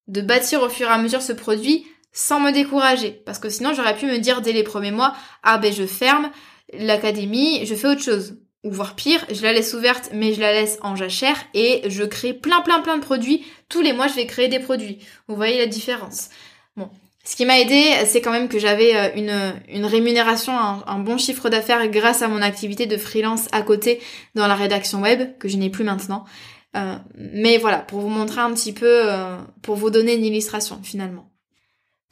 de 0.10 0.22
bâtir 0.22 0.62
au 0.62 0.68
fur 0.68 0.88
et 0.88 0.92
à 0.92 0.98
mesure 0.98 1.22
ce 1.22 1.32
produit 1.32 1.86
sans 2.14 2.40
me 2.40 2.52
décourager. 2.52 3.12
Parce 3.26 3.40
que 3.40 3.50
sinon, 3.50 3.74
j'aurais 3.74 3.98
pu 3.98 4.06
me 4.06 4.20
dire 4.20 4.42
dès 4.42 4.54
les 4.54 4.64
premiers 4.64 4.92
mois, 4.92 5.14
ah 5.42 5.58
ben 5.58 5.74
je 5.74 5.86
ferme 5.86 6.30
l'académie, 6.72 7.66
je 7.66 7.76
fais 7.76 7.88
autre 7.88 8.04
chose. 8.04 8.38
Ou 8.64 8.72
voire 8.72 8.96
pire, 8.96 9.26
je 9.30 9.42
la 9.42 9.52
laisse 9.52 9.74
ouverte, 9.74 10.12
mais 10.14 10.34
je 10.34 10.40
la 10.40 10.54
laisse 10.54 10.78
en 10.82 10.96
jachère 10.96 11.38
et 11.54 11.82
je 11.88 12.04
crée 12.04 12.34
plein 12.34 12.62
plein 12.62 12.80
plein 12.80 12.98
de 12.98 13.04
produits. 13.04 13.44
Tous 13.68 13.82
les 13.82 13.92
mois, 13.92 14.08
je 14.08 14.14
vais 14.14 14.26
créer 14.26 14.48
des 14.48 14.60
produits. 14.60 15.00
Vous 15.28 15.36
voyez 15.36 15.58
la 15.58 15.66
différence. 15.66 16.30
Bon. 16.78 16.90
Ce 17.26 17.38
qui 17.38 17.46
m'a 17.46 17.60
aidé, 17.60 17.90
c'est 18.06 18.22
quand 18.22 18.32
même 18.32 18.50
que 18.50 18.60
j'avais 18.60 18.96
euh, 18.96 19.10
une, 19.16 19.54
une 19.70 19.86
rémunération, 19.86 20.54
un, 20.58 21.00
bon 21.00 21.18
chiffre 21.18 21.50
d'affaires 21.50 21.88
grâce 21.88 22.22
à 22.22 22.28
mon 22.28 22.42
activité 22.42 22.86
de 22.86 22.98
freelance 22.98 23.48
à 23.54 23.62
côté 23.62 24.02
dans 24.36 24.46
la 24.46 24.56
rédaction 24.56 25.02
web, 25.02 25.38
que 25.40 25.48
je 25.48 25.56
n'ai 25.56 25.70
plus 25.70 25.86
maintenant. 25.86 26.26
Euh, 26.76 26.96
mais 27.16 27.58
voilà, 27.58 27.78
pour 27.80 28.02
vous 28.02 28.10
montrer 28.10 28.42
un 28.42 28.54
petit 28.54 28.74
peu, 28.74 29.10
euh, 29.10 29.38
pour 29.62 29.76
vous 29.78 29.90
donner 29.90 30.16
une 30.16 30.26
illustration 30.26 30.80
finalement. 30.84 31.30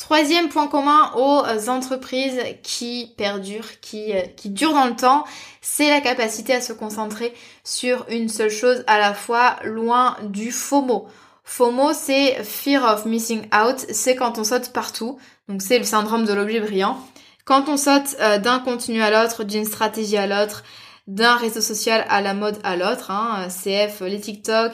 Troisième 0.02 0.50
point 0.50 0.66
commun 0.68 1.12
aux 1.16 1.70
entreprises 1.70 2.42
qui 2.64 3.14
perdurent, 3.18 3.80
qui, 3.82 4.14
qui 4.36 4.50
durent 4.50 4.74
dans 4.74 4.88
le 4.88 4.96
temps, 4.96 5.26
c'est 5.62 5.92
la 5.92 6.02
capacité 6.02 6.56
à 6.56 6.60
se 6.60 6.74
concentrer 6.74 7.36
sur 7.64 8.08
une 8.10 8.28
seule 8.28 8.50
chose 8.50 8.84
à 8.88 8.98
la 8.98 9.14
fois, 9.14 9.58
loin 9.64 10.18
du 10.24 10.52
FOMO. 10.52 11.08
FOMO, 11.44 11.94
c'est 11.94 12.44
Fear 12.44 12.84
of 12.84 13.06
Missing 13.06 13.44
Out, 13.54 13.86
c'est 13.92 14.16
quand 14.16 14.40
on 14.40 14.44
saute 14.44 14.74
partout, 14.74 15.20
donc 15.48 15.62
c'est 15.62 15.78
le 15.78 15.86
syndrome 15.86 16.26
de 16.26 16.34
l'objet 16.34 16.62
brillant. 16.62 16.98
Quand 17.46 17.70
on 17.70 17.78
saute 17.78 18.16
euh, 18.22 18.40
d'un 18.40 18.58
contenu 18.58 19.04
à 19.04 19.12
l'autre, 19.12 19.44
d'une 19.44 19.66
stratégie 19.66 20.18
à 20.18 20.26
l'autre, 20.26 20.64
d'un 21.06 21.36
réseau 21.36 21.62
social 21.62 22.08
à 22.10 22.22
la 22.22 22.34
mode 22.34 22.58
à 22.64 22.76
l'autre, 22.76 23.12
hein, 23.12 23.50
CF, 23.50 24.02
les 24.02 24.20
TikTok, 24.20 24.74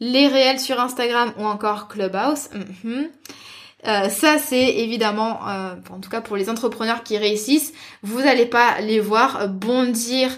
les 0.00 0.28
réels 0.28 0.60
sur 0.60 0.78
Instagram 0.78 1.32
ou 1.38 1.46
encore 1.46 1.88
Clubhouse. 1.88 2.50
Mhm. 2.84 3.08
Euh, 3.86 4.08
ça, 4.08 4.38
c'est 4.38 4.78
évidemment, 4.78 5.46
euh, 5.48 5.76
en 5.90 6.00
tout 6.00 6.10
cas 6.10 6.20
pour 6.20 6.36
les 6.36 6.48
entrepreneurs 6.48 7.02
qui 7.02 7.18
réussissent, 7.18 7.72
vous 8.02 8.20
n'allez 8.20 8.46
pas 8.46 8.80
les 8.80 9.00
voir 9.00 9.48
bondir 9.48 10.30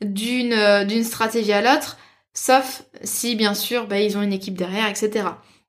d'une 0.00 0.84
d'une 0.84 1.04
stratégie 1.04 1.52
à 1.52 1.62
l'autre. 1.62 1.96
Sauf 2.34 2.82
si, 3.02 3.34
bien 3.36 3.54
sûr, 3.54 3.86
bah, 3.86 3.98
ils 4.00 4.16
ont 4.16 4.22
une 4.22 4.32
équipe 4.32 4.56
derrière, 4.56 4.88
etc. 4.88 5.24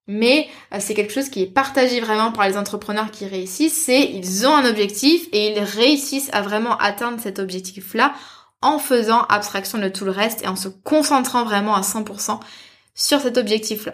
Mais 0.08 0.50
euh, 0.74 0.78
c'est 0.80 0.94
quelque 0.94 1.14
chose 1.14 1.30
qui 1.30 1.42
est 1.42 1.48
partagé 1.48 2.02
vraiment 2.02 2.32
par 2.32 2.48
les 2.48 2.58
entrepreneurs 2.58 3.10
qui 3.12 3.26
réussissent, 3.26 3.86
c'est 3.86 4.04
ils 4.04 4.46
ont 4.46 4.54
un 4.54 4.70
objectif 4.70 5.28
et 5.32 5.54
ils 5.54 5.60
réussissent 5.60 6.30
à 6.34 6.42
vraiment 6.42 6.78
atteindre 6.78 7.22
cet 7.22 7.40
objectif-là 7.40 8.14
en 8.62 8.80
faisant 8.80 9.24
abstraction 9.24 9.78
de 9.80 9.88
tout 9.90 10.06
le 10.06 10.12
reste 10.12 10.44
et 10.44 10.48
en 10.48 10.56
se 10.56 10.68
concentrant 10.68 11.46
vraiment 11.46 11.76
à 11.76 11.82
100% 11.82 12.40
sur 12.96 13.22
cet 13.22 13.38
objectif-là. 13.38 13.94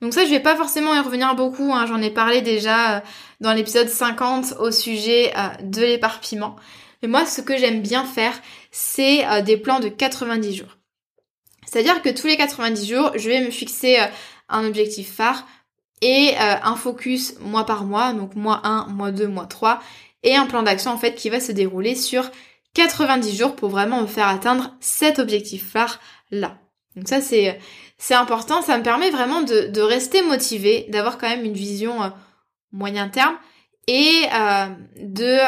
Donc 0.00 0.12
ça, 0.12 0.24
je 0.24 0.30
vais 0.30 0.40
pas 0.40 0.56
forcément 0.56 0.94
y 0.94 0.98
revenir 0.98 1.34
beaucoup, 1.34 1.72
hein. 1.72 1.86
j'en 1.86 2.02
ai 2.02 2.10
parlé 2.10 2.42
déjà 2.42 2.96
euh, 2.96 3.00
dans 3.40 3.52
l'épisode 3.52 3.88
50 3.88 4.54
au 4.58 4.70
sujet 4.70 5.32
euh, 5.36 5.48
de 5.62 5.80
l'éparpillement. 5.80 6.56
Mais 7.02 7.08
moi, 7.08 7.26
ce 7.26 7.40
que 7.40 7.56
j'aime 7.56 7.80
bien 7.80 8.04
faire, 8.04 8.34
c'est 8.70 9.24
des 9.42 9.56
plans 9.56 9.78
de 9.78 9.88
90 9.88 10.54
jours. 10.54 10.76
C'est-à-dire 11.74 12.02
que 12.02 12.08
tous 12.08 12.28
les 12.28 12.36
90 12.36 12.86
jours, 12.86 13.10
je 13.16 13.28
vais 13.28 13.40
me 13.40 13.50
fixer 13.50 13.98
euh, 13.98 14.06
un 14.48 14.64
objectif 14.64 15.12
phare 15.12 15.44
et 16.02 16.34
euh, 16.38 16.54
un 16.62 16.76
focus 16.76 17.34
mois 17.40 17.66
par 17.66 17.84
mois, 17.84 18.12
donc 18.12 18.36
mois 18.36 18.60
1, 18.64 18.86
mois 18.88 19.10
2, 19.10 19.26
mois 19.26 19.46
3, 19.46 19.80
et 20.22 20.36
un 20.36 20.46
plan 20.46 20.62
d'action 20.62 20.92
en 20.92 20.98
fait 20.98 21.14
qui 21.14 21.30
va 21.30 21.40
se 21.40 21.52
dérouler 21.52 21.96
sur 21.96 22.30
90 22.74 23.36
jours 23.36 23.56
pour 23.56 23.70
vraiment 23.70 24.02
me 24.02 24.06
faire 24.06 24.28
atteindre 24.28 24.72
cet 24.78 25.18
objectif 25.18 25.68
phare 25.68 25.98
là. 26.30 26.58
Donc 26.96 27.08
ça 27.08 27.20
c'est 27.20 27.58
c'est 27.98 28.14
important, 28.14 28.62
ça 28.62 28.76
me 28.76 28.82
permet 28.82 29.10
vraiment 29.10 29.42
de, 29.42 29.80
rester 29.80 30.22
motivé, 30.22 30.86
d'avoir 30.88 31.18
quand 31.18 31.28
même 31.28 31.44
une 31.44 31.54
vision 31.54 32.02
euh, 32.02 32.08
moyen 32.72 33.08
terme 33.08 33.36
et 33.86 34.22
de 34.98 35.38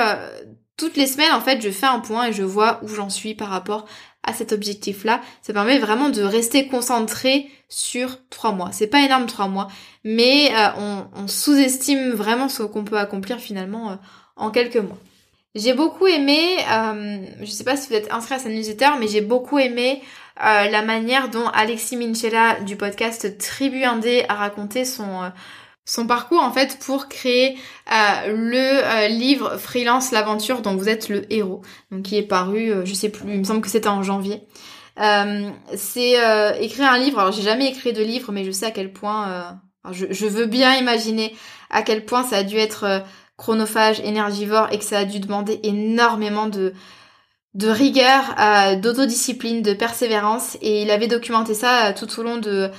toutes 0.76 0.96
les 0.96 1.06
semaines 1.06 1.32
en 1.32 1.40
fait 1.40 1.62
je 1.62 1.70
fais 1.70 1.87
un 1.87 2.00
point 2.00 2.26
et 2.26 2.32
je 2.32 2.42
vois 2.42 2.80
où 2.82 2.88
j'en 2.88 3.09
suis 3.09 3.35
par 3.35 3.48
rapport 3.48 3.87
à 4.26 4.32
cet 4.32 4.52
objectif-là. 4.52 5.22
Ça 5.40 5.52
permet 5.52 5.78
vraiment 5.78 6.11
de 6.11 6.20
rester 6.20 6.66
concentré 6.66 7.48
sur 7.68 8.18
trois 8.28 8.52
mois. 8.52 8.70
C'est 8.72 8.88
pas 8.88 9.00
énorme 9.00 9.26
trois 9.26 9.48
mois, 9.48 9.68
mais 10.04 10.50
euh, 10.54 11.04
on, 11.14 11.28
sous-estime 11.28 12.11
vraiment 12.11 12.48
ce 12.48 12.64
qu'on 12.64 12.85
peut 12.85 12.98
accomplir 12.98 13.38
finalement 13.38 13.92
euh, 13.92 13.96
en 14.35 14.50
quelques 14.50 14.76
mois. 14.76 14.98
J'ai 15.57 15.75
beaucoup 15.75 16.07
aimé, 16.07 16.59
euh, 16.71 17.19
je 17.40 17.51
sais 17.51 17.64
pas 17.64 17.77
si 17.77 17.88
vous 17.88 17.95
êtes 17.95 18.12
inscrit 18.12 18.37
à 18.37 18.38
sa 18.38 18.49
newsletter, 18.49 18.90
mais 19.01 19.09
j'ai 19.09 19.23
beaucoup 19.23 19.59
aimé 19.59 20.03
la 20.38 20.83
manière 20.83 21.31
dont 21.31 21.49
Alexis 21.49 21.97
Minchella 21.97 22.61
du 22.61 22.77
podcast 22.77 23.38
Tribu 23.38 23.85
Indé 23.85 24.27
a 24.29 24.35
raconté 24.35 24.85
son 24.85 25.33
son 25.87 26.07
parcours 26.07 26.42
en 26.42 26.53
fait 26.53 26.79
pour 26.85 27.09
créer 27.09 27.57
euh, 27.90 28.33
le 28.35 28.59
euh, 28.59 29.09
livre 29.09 29.57
Freelance 29.57 30.11
l'aventure 30.11 30.61
dont 30.61 30.77
vous 30.77 30.88
êtes 30.88 31.09
le 31.09 31.33
héros, 31.33 31.62
donc 31.90 32.03
qui 32.03 32.16
est 32.16 32.27
paru, 32.27 32.71
euh, 32.71 32.85
je 32.85 32.92
sais 32.92 33.09
plus, 33.09 33.33
il 33.33 33.38
me 33.38 33.45
semble 33.45 33.61
que 33.61 33.71
c'était 33.71 33.88
en 33.88 34.03
janvier. 34.03 34.42
c'est 35.77 36.16
écrire 36.61 36.90
un 36.90 36.99
livre. 36.99 37.21
Alors 37.21 37.33
j'ai 37.33 37.42
jamais 37.42 37.69
écrit 37.69 37.92
de 37.92 38.03
livre, 38.03 38.33
mais 38.33 38.45
je 38.45 38.51
sais 38.51 38.66
à 38.66 38.71
quel 38.73 38.92
point, 38.92 39.59
je, 39.92 40.07
je, 40.11 40.27
veux 40.27 40.47
bien 40.47 40.75
imaginer 40.75 41.35
à 41.71 41.83
quel 41.83 42.05
point 42.05 42.25
ça 42.25 42.38
a 42.38 42.42
dû 42.42 42.57
être 42.57 43.05
chronophage, 43.37 44.01
énergivore 44.01 44.68
et 44.72 44.79
que 44.79 44.85
ça 44.85 44.99
a 44.99 45.05
dû 45.05 45.20
demander 45.20 45.61
énormément 45.62 46.46
de 46.49 46.72
de 47.55 47.68
rigueur, 47.68 48.22
d'autodiscipline, 48.83 49.62
de 49.62 49.72
persévérance. 49.72 50.59
Et 50.61 50.83
il 50.83 50.90
avait 50.90 51.07
documenté 51.07 51.55
ça 51.55 51.94
tout 51.94 52.20
au 52.20 52.22
long 52.22 52.37
de 52.37 52.70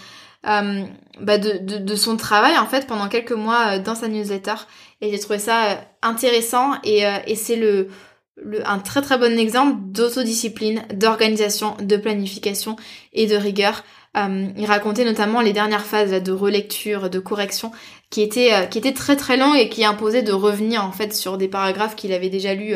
euh, 0.45 0.85
bah 1.19 1.39
de, 1.39 1.57
de, 1.57 1.95
son 1.95 2.15
travail 2.15 2.57
en 2.57 2.67
fait 2.67 2.85
pendant 2.85 3.09
quelques 3.09 3.31
mois 3.31 3.73
euh, 3.73 3.79
dans 3.79 3.95
sa 3.95 4.07
newsletter 4.07 4.53
et 5.01 5.11
j'ai 5.11 5.19
trouvé 5.19 5.39
ça 5.39 5.71
euh, 5.71 5.75
intéressant 6.03 6.75
et, 6.83 7.03
et 7.25 7.35
c'est 7.35 7.55
le, 7.55 7.89
le, 8.37 8.65
un 8.69 8.77
très 8.77 9.01
très 9.01 9.17
bon 9.17 9.37
exemple 9.37 9.77
d'autodiscipline, 9.79 10.83
d'organisation, 10.93 11.75
de 11.81 11.97
planification 11.97 12.75
et 13.13 13.25
de 13.25 13.35
rigueur. 13.35 13.83
Il 14.15 14.65
racontait 14.65 15.05
notamment 15.05 15.41
les 15.41 15.53
dernières 15.53 15.85
phases 15.85 16.11
de 16.23 16.31
relecture, 16.31 17.09
de 17.09 17.19
correction, 17.19 17.71
qui 18.09 18.21
étaient, 18.21 18.67
qui 18.69 18.79
étaient 18.79 18.93
très 18.93 19.15
très 19.15 19.37
longues 19.37 19.57
et 19.57 19.69
qui 19.69 19.85
imposaient 19.85 20.23
de 20.23 20.31
revenir 20.31 20.83
en 20.83 20.91
fait 20.91 21.13
sur 21.13 21.37
des 21.37 21.47
paragraphes 21.47 21.95
qu'il 21.95 22.11
avait 22.13 22.29
déjà 22.29 22.55
lus 22.55 22.75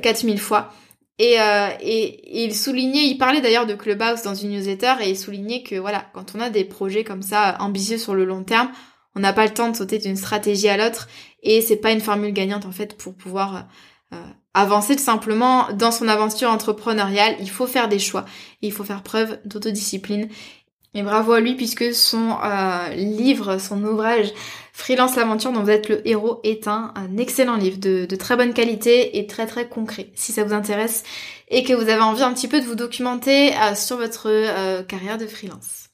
4000 0.00 0.38
fois. 0.38 0.72
Euh, 1.20 1.68
et, 1.80 2.40
et, 2.40 2.44
il 2.44 2.54
soulignait, 2.54 3.06
il 3.06 3.18
parlait 3.18 3.40
d'ailleurs 3.40 3.66
de 3.66 3.74
Clubhouse 3.74 4.22
dans 4.22 4.34
une 4.34 4.50
newsletter 4.50 4.94
et 5.00 5.10
il 5.10 5.16
soulignait 5.16 5.62
que 5.62 5.76
voilà, 5.76 6.04
quand 6.12 6.34
on 6.34 6.40
a 6.40 6.50
des 6.50 6.64
projets 6.64 7.04
comme 7.04 7.22
ça 7.22 7.56
ambitieux 7.60 7.98
sur 7.98 8.14
le 8.14 8.24
long 8.24 8.42
terme, 8.42 8.70
on 9.14 9.20
n'a 9.20 9.32
pas 9.32 9.44
le 9.44 9.54
temps 9.54 9.70
de 9.70 9.76
sauter 9.76 9.98
d'une 9.98 10.16
stratégie 10.16 10.68
à 10.68 10.76
l'autre 10.76 11.08
et 11.44 11.60
c'est 11.60 11.76
pas 11.76 11.92
une 11.92 12.00
formule 12.00 12.32
gagnante 12.32 12.66
en 12.66 12.72
fait 12.72 12.96
pour 12.96 13.14
pouvoir 13.14 13.56
euh, 13.56 13.60
avancer 14.54 14.96
tout 14.96 15.02
simplement 15.02 15.68
dans 15.72 15.90
son 15.90 16.08
aventure 16.08 16.50
entrepreneuriale. 16.50 17.36
Il 17.40 17.50
faut 17.50 17.66
faire 17.66 17.88
des 17.88 17.98
choix, 17.98 18.24
il 18.62 18.72
faut 18.72 18.84
faire 18.84 19.02
preuve 19.02 19.38
d'autodiscipline 19.44 20.28
et 20.94 21.02
bravo 21.02 21.32
à 21.32 21.40
lui 21.40 21.54
puisque 21.54 21.92
son 21.92 22.36
euh, 22.42 22.88
livre, 22.94 23.58
son 23.58 23.82
ouvrage 23.84 24.32
Freelance 24.76 25.14
l'aventure 25.14 25.52
dont 25.52 25.62
vous 25.62 25.70
êtes 25.70 25.88
le 25.88 26.06
héros 26.06 26.40
est 26.42 26.66
un, 26.66 26.92
excellent 27.16 27.54
livre 27.54 27.78
de, 27.78 28.16
très 28.16 28.34
bonne 28.34 28.52
qualité 28.52 29.18
et 29.18 29.26
très 29.28 29.46
très 29.46 29.68
concret. 29.68 30.10
Si 30.16 30.32
ça 30.32 30.42
vous 30.42 30.52
intéresse 30.52 31.04
et 31.48 31.62
que 31.62 31.72
vous 31.72 31.88
avez 31.88 32.00
envie 32.00 32.24
un 32.24 32.32
petit 32.32 32.48
peu 32.48 32.60
de 32.60 32.66
vous 32.66 32.74
documenter 32.74 33.54
euh, 33.54 33.76
sur 33.76 33.98
votre 33.98 34.28
euh, 34.28 34.82
carrière 34.82 35.16
de 35.16 35.28
freelance. 35.28 35.90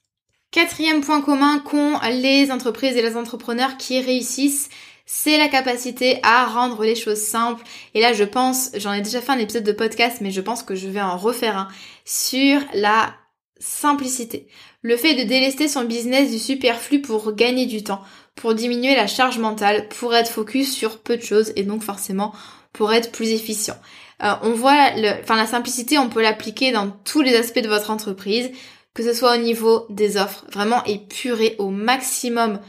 Quatrième 0.50 1.02
point 1.02 1.20
commun 1.20 1.58
qu'ont 1.58 1.98
les 2.10 2.50
entreprises 2.50 2.96
et 2.96 3.02
les 3.02 3.18
entrepreneurs 3.18 3.76
qui 3.76 4.00
réussissent, 4.00 4.70
c'est 5.12 5.38
la 5.38 5.48
capacité 5.48 6.20
à 6.22 6.46
rendre 6.46 6.84
les 6.84 6.94
choses 6.94 7.20
simples. 7.20 7.64
Et 7.94 8.00
là, 8.00 8.12
je 8.12 8.22
pense, 8.22 8.70
j'en 8.76 8.92
ai 8.92 9.00
déjà 9.00 9.20
fait 9.20 9.32
un 9.32 9.38
épisode 9.38 9.64
de 9.64 9.72
podcast, 9.72 10.18
mais 10.20 10.30
je 10.30 10.40
pense 10.40 10.62
que 10.62 10.76
je 10.76 10.86
vais 10.86 11.00
en 11.00 11.16
refaire 11.16 11.58
un 11.58 11.68
sur 12.04 12.60
la 12.74 13.12
simplicité. 13.58 14.46
Le 14.82 14.96
fait 14.96 15.16
de 15.16 15.24
délester 15.24 15.66
son 15.66 15.82
business 15.82 16.30
du 16.30 16.38
superflu 16.38 17.02
pour 17.02 17.32
gagner 17.32 17.66
du 17.66 17.82
temps, 17.82 18.02
pour 18.36 18.54
diminuer 18.54 18.94
la 18.94 19.08
charge 19.08 19.38
mentale, 19.38 19.88
pour 19.88 20.14
être 20.14 20.30
focus 20.30 20.72
sur 20.72 21.00
peu 21.00 21.16
de 21.16 21.22
choses 21.22 21.52
et 21.56 21.64
donc 21.64 21.82
forcément 21.82 22.32
pour 22.72 22.92
être 22.92 23.10
plus 23.10 23.30
efficient. 23.30 23.76
Euh, 24.22 24.34
on 24.42 24.52
voit, 24.52 24.92
le, 24.94 25.20
enfin 25.22 25.34
la 25.34 25.46
simplicité, 25.46 25.98
on 25.98 26.08
peut 26.08 26.22
l'appliquer 26.22 26.70
dans 26.70 26.88
tous 26.88 27.20
les 27.20 27.34
aspects 27.34 27.58
de 27.58 27.68
votre 27.68 27.90
entreprise, 27.90 28.52
que 28.94 29.02
ce 29.02 29.12
soit 29.12 29.34
au 29.34 29.40
niveau 29.40 29.86
des 29.90 30.16
offres, 30.16 30.44
vraiment 30.52 30.84
épurer 30.84 31.56
au 31.58 31.70
maximum 31.70 32.60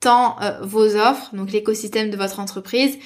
tant 0.00 0.40
euh, 0.40 0.60
vos 0.62 0.96
offres, 0.96 1.34
donc 1.34 1.52
l'écosystème 1.52 2.10
de 2.10 2.16
votre 2.16 2.40
entreprise, 2.40 2.98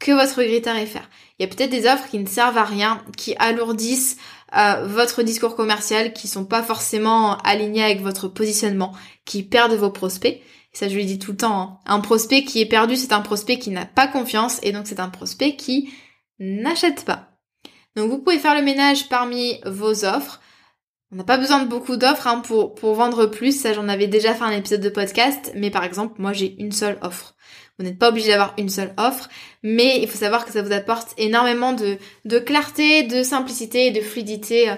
que 0.00 0.12
votre 0.12 0.42
grille 0.42 0.62
tarifaire. 0.62 1.08
Il 1.38 1.42
y 1.42 1.46
a 1.46 1.54
peut-être 1.54 1.70
des 1.70 1.86
offres 1.86 2.08
qui 2.10 2.18
ne 2.18 2.26
servent 2.26 2.58
à 2.58 2.64
rien, 2.64 3.02
qui 3.16 3.34
alourdissent 3.38 4.16
votre 4.84 5.24
discours 5.24 5.56
commercial, 5.56 6.12
qui 6.12 6.28
sont 6.28 6.44
pas 6.44 6.62
forcément 6.62 7.38
alignés 7.38 7.82
avec 7.82 8.00
votre 8.00 8.28
positionnement, 8.28 8.92
qui 9.24 9.42
perdent 9.42 9.74
vos 9.74 9.90
prospects. 9.90 10.40
Ça, 10.72 10.88
je 10.88 10.94
lui 10.94 11.06
dis 11.06 11.18
tout 11.18 11.32
le 11.32 11.36
temps. 11.36 11.60
Hein. 11.60 11.78
Un 11.86 12.00
prospect 12.00 12.44
qui 12.44 12.60
est 12.60 12.66
perdu, 12.66 12.96
c'est 12.96 13.12
un 13.12 13.20
prospect 13.20 13.58
qui 13.58 13.70
n'a 13.70 13.86
pas 13.86 14.06
confiance, 14.06 14.60
et 14.62 14.72
donc 14.72 14.86
c'est 14.86 15.00
un 15.00 15.08
prospect 15.08 15.56
qui 15.56 15.92
n'achète 16.38 17.04
pas. 17.04 17.30
Donc 17.96 18.10
vous 18.10 18.18
pouvez 18.18 18.38
faire 18.38 18.56
le 18.56 18.62
ménage 18.62 19.08
parmi 19.08 19.60
vos 19.66 20.04
offres. 20.04 20.40
On 21.14 21.18
n'a 21.18 21.22
pas 21.22 21.36
besoin 21.36 21.62
de 21.62 21.68
beaucoup 21.68 21.96
d'offres 21.96 22.26
hein, 22.26 22.40
pour, 22.40 22.74
pour 22.74 22.94
vendre 22.94 23.26
plus. 23.26 23.56
Ça, 23.56 23.72
j'en 23.72 23.88
avais 23.88 24.08
déjà 24.08 24.34
fait 24.34 24.42
un 24.42 24.50
épisode 24.50 24.80
de 24.80 24.88
podcast. 24.88 25.52
Mais 25.54 25.70
par 25.70 25.84
exemple, 25.84 26.20
moi, 26.20 26.32
j'ai 26.32 26.60
une 26.60 26.72
seule 26.72 26.98
offre. 27.02 27.36
Vous 27.78 27.84
n'êtes 27.84 28.00
pas 28.00 28.08
obligé 28.08 28.30
d'avoir 28.30 28.52
une 28.58 28.68
seule 28.68 28.92
offre, 28.96 29.28
mais 29.62 30.00
il 30.02 30.08
faut 30.08 30.18
savoir 30.18 30.44
que 30.44 30.50
ça 30.50 30.60
vous 30.60 30.72
apporte 30.72 31.14
énormément 31.16 31.72
de, 31.72 31.98
de 32.24 32.38
clarté, 32.40 33.04
de 33.04 33.22
simplicité 33.22 33.86
et 33.86 33.90
de 33.92 34.00
fluidité 34.00 34.70
euh, 34.70 34.74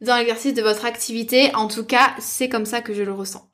dans 0.00 0.16
l'exercice 0.16 0.54
de 0.54 0.62
votre 0.62 0.84
activité. 0.84 1.52
En 1.56 1.66
tout 1.66 1.84
cas, 1.84 2.14
c'est 2.20 2.48
comme 2.48 2.66
ça 2.66 2.80
que 2.80 2.94
je 2.94 3.02
le 3.02 3.12
ressens. 3.12 3.50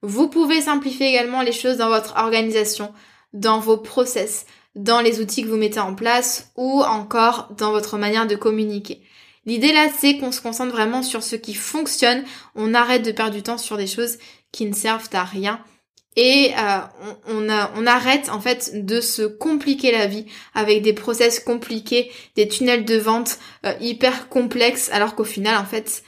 Vous 0.00 0.28
pouvez 0.28 0.60
simplifier 0.60 1.08
également 1.08 1.42
les 1.42 1.50
choses 1.50 1.78
dans 1.78 1.88
votre 1.88 2.18
organisation, 2.18 2.94
dans 3.32 3.58
vos 3.58 3.78
process, 3.78 4.46
dans 4.76 5.00
les 5.00 5.20
outils 5.20 5.42
que 5.42 5.48
vous 5.48 5.56
mettez 5.56 5.80
en 5.80 5.96
place 5.96 6.52
ou 6.54 6.82
encore 6.84 7.52
dans 7.58 7.72
votre 7.72 7.98
manière 7.98 8.28
de 8.28 8.36
communiquer. 8.36 9.02
L'idée 9.46 9.72
là, 9.72 9.88
c'est 9.96 10.18
qu'on 10.18 10.32
se 10.32 10.40
concentre 10.40 10.72
vraiment 10.72 11.02
sur 11.02 11.22
ce 11.22 11.36
qui 11.36 11.54
fonctionne. 11.54 12.24
On 12.54 12.74
arrête 12.74 13.02
de 13.02 13.12
perdre 13.12 13.34
du 13.34 13.42
temps 13.42 13.58
sur 13.58 13.76
des 13.76 13.86
choses 13.86 14.18
qui 14.52 14.66
ne 14.66 14.74
servent 14.74 15.08
à 15.12 15.24
rien. 15.24 15.62
Et 16.16 16.52
euh, 16.58 16.78
on, 17.28 17.48
on, 17.48 17.86
arrête 17.86 18.28
en 18.28 18.40
fait 18.40 18.84
de 18.84 19.00
se 19.00 19.22
compliquer 19.22 19.92
la 19.92 20.06
vie 20.06 20.26
avec 20.52 20.82
des 20.82 20.92
process 20.92 21.38
compliqués, 21.38 22.10
des 22.34 22.48
tunnels 22.48 22.84
de 22.84 22.96
vente 22.96 23.38
euh, 23.64 23.72
hyper 23.80 24.28
complexes, 24.28 24.90
alors 24.92 25.14
qu'au 25.14 25.24
final, 25.24 25.56
en 25.56 25.64
fait, 25.64 26.02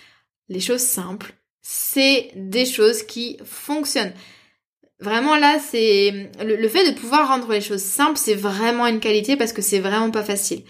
les 0.48 0.58
choses 0.58 0.80
simples, 0.80 1.34
c'est 1.62 2.32
des 2.34 2.66
choses 2.66 3.04
qui 3.04 3.38
fonctionnent. 3.44 4.12
Vraiment 4.98 5.36
là, 5.36 5.58
c'est 5.58 6.30
le, 6.44 6.68
fait 6.68 6.90
de 6.90 6.98
pouvoir 6.98 7.28
rendre 7.28 7.52
les 7.52 7.60
choses 7.60 7.82
simples, 7.82 8.18
c'est 8.18 8.34
vraiment 8.34 8.86
une 8.86 9.00
qualité 9.00 9.36
parce 9.36 9.52
que 9.52 9.62
c'est 9.62 9.78
vraiment 9.78 10.10
pas 10.10 10.24
facile. 10.24 10.62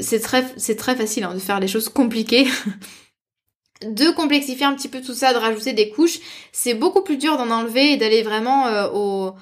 C'est 0.00 0.20
très, 0.20 0.44
c'est 0.56 0.76
très 0.76 0.96
facile 0.96 1.24
hein, 1.24 1.34
de 1.34 1.38
faire 1.38 1.60
des 1.60 1.68
choses 1.68 1.88
compliquées. 1.88 2.46
de 3.82 4.10
complexifier 4.10 4.66
un 4.66 4.74
petit 4.74 4.88
peu 4.88 5.00
tout 5.00 5.14
ça, 5.14 5.32
de 5.32 5.38
rajouter 5.38 5.72
des 5.72 5.90
couches, 5.90 6.20
c'est 6.52 6.74
beaucoup 6.74 7.02
plus 7.02 7.16
dur 7.16 7.36
d'en 7.36 7.50
enlever 7.50 7.92
et 7.92 7.96
d'aller 7.96 8.22
vraiment 8.22 8.66
euh, 8.66 8.88
au, 8.92 9.34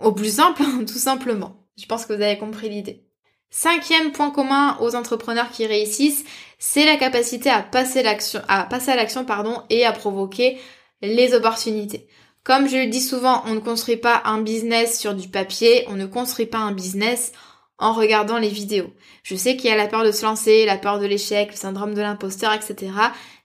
au 0.00 0.12
plus 0.12 0.36
simple, 0.36 0.62
tout 0.86 0.98
simplement. 0.98 1.56
Je 1.76 1.86
pense 1.86 2.06
que 2.06 2.12
vous 2.12 2.22
avez 2.22 2.38
compris 2.38 2.68
l'idée. 2.68 3.04
Cinquième 3.50 4.10
point 4.10 4.30
commun 4.30 4.76
aux 4.80 4.96
entrepreneurs 4.96 5.50
qui 5.50 5.66
réussissent, 5.66 6.24
c'est 6.58 6.84
la 6.84 6.96
capacité 6.96 7.50
à 7.50 7.62
passer 7.62 8.02
l'action, 8.02 8.40
à 8.48 8.64
passer 8.64 8.90
à 8.90 8.96
l'action, 8.96 9.24
pardon, 9.24 9.62
et 9.70 9.84
à 9.84 9.92
provoquer 9.92 10.58
les 11.02 11.34
opportunités. 11.34 12.08
Comme 12.42 12.68
je 12.68 12.76
le 12.76 12.86
dis 12.86 13.00
souvent, 13.00 13.42
on 13.46 13.54
ne 13.54 13.60
construit 13.60 13.96
pas 13.96 14.22
un 14.24 14.40
business 14.40 14.98
sur 14.98 15.14
du 15.14 15.28
papier, 15.28 15.84
on 15.88 15.94
ne 15.94 16.06
construit 16.06 16.46
pas 16.46 16.58
un 16.58 16.72
business 16.72 17.32
en 17.78 17.92
regardant 17.92 18.38
les 18.38 18.48
vidéos. 18.48 18.92
Je 19.22 19.34
sais 19.34 19.56
qu'il 19.56 19.68
y 19.68 19.72
a 19.72 19.76
la 19.76 19.88
peur 19.88 20.04
de 20.04 20.12
se 20.12 20.24
lancer, 20.24 20.64
la 20.64 20.78
peur 20.78 21.00
de 21.00 21.06
l'échec, 21.06 21.50
le 21.50 21.56
syndrome 21.56 21.94
de 21.94 22.00
l'imposteur, 22.00 22.52
etc. 22.52 22.92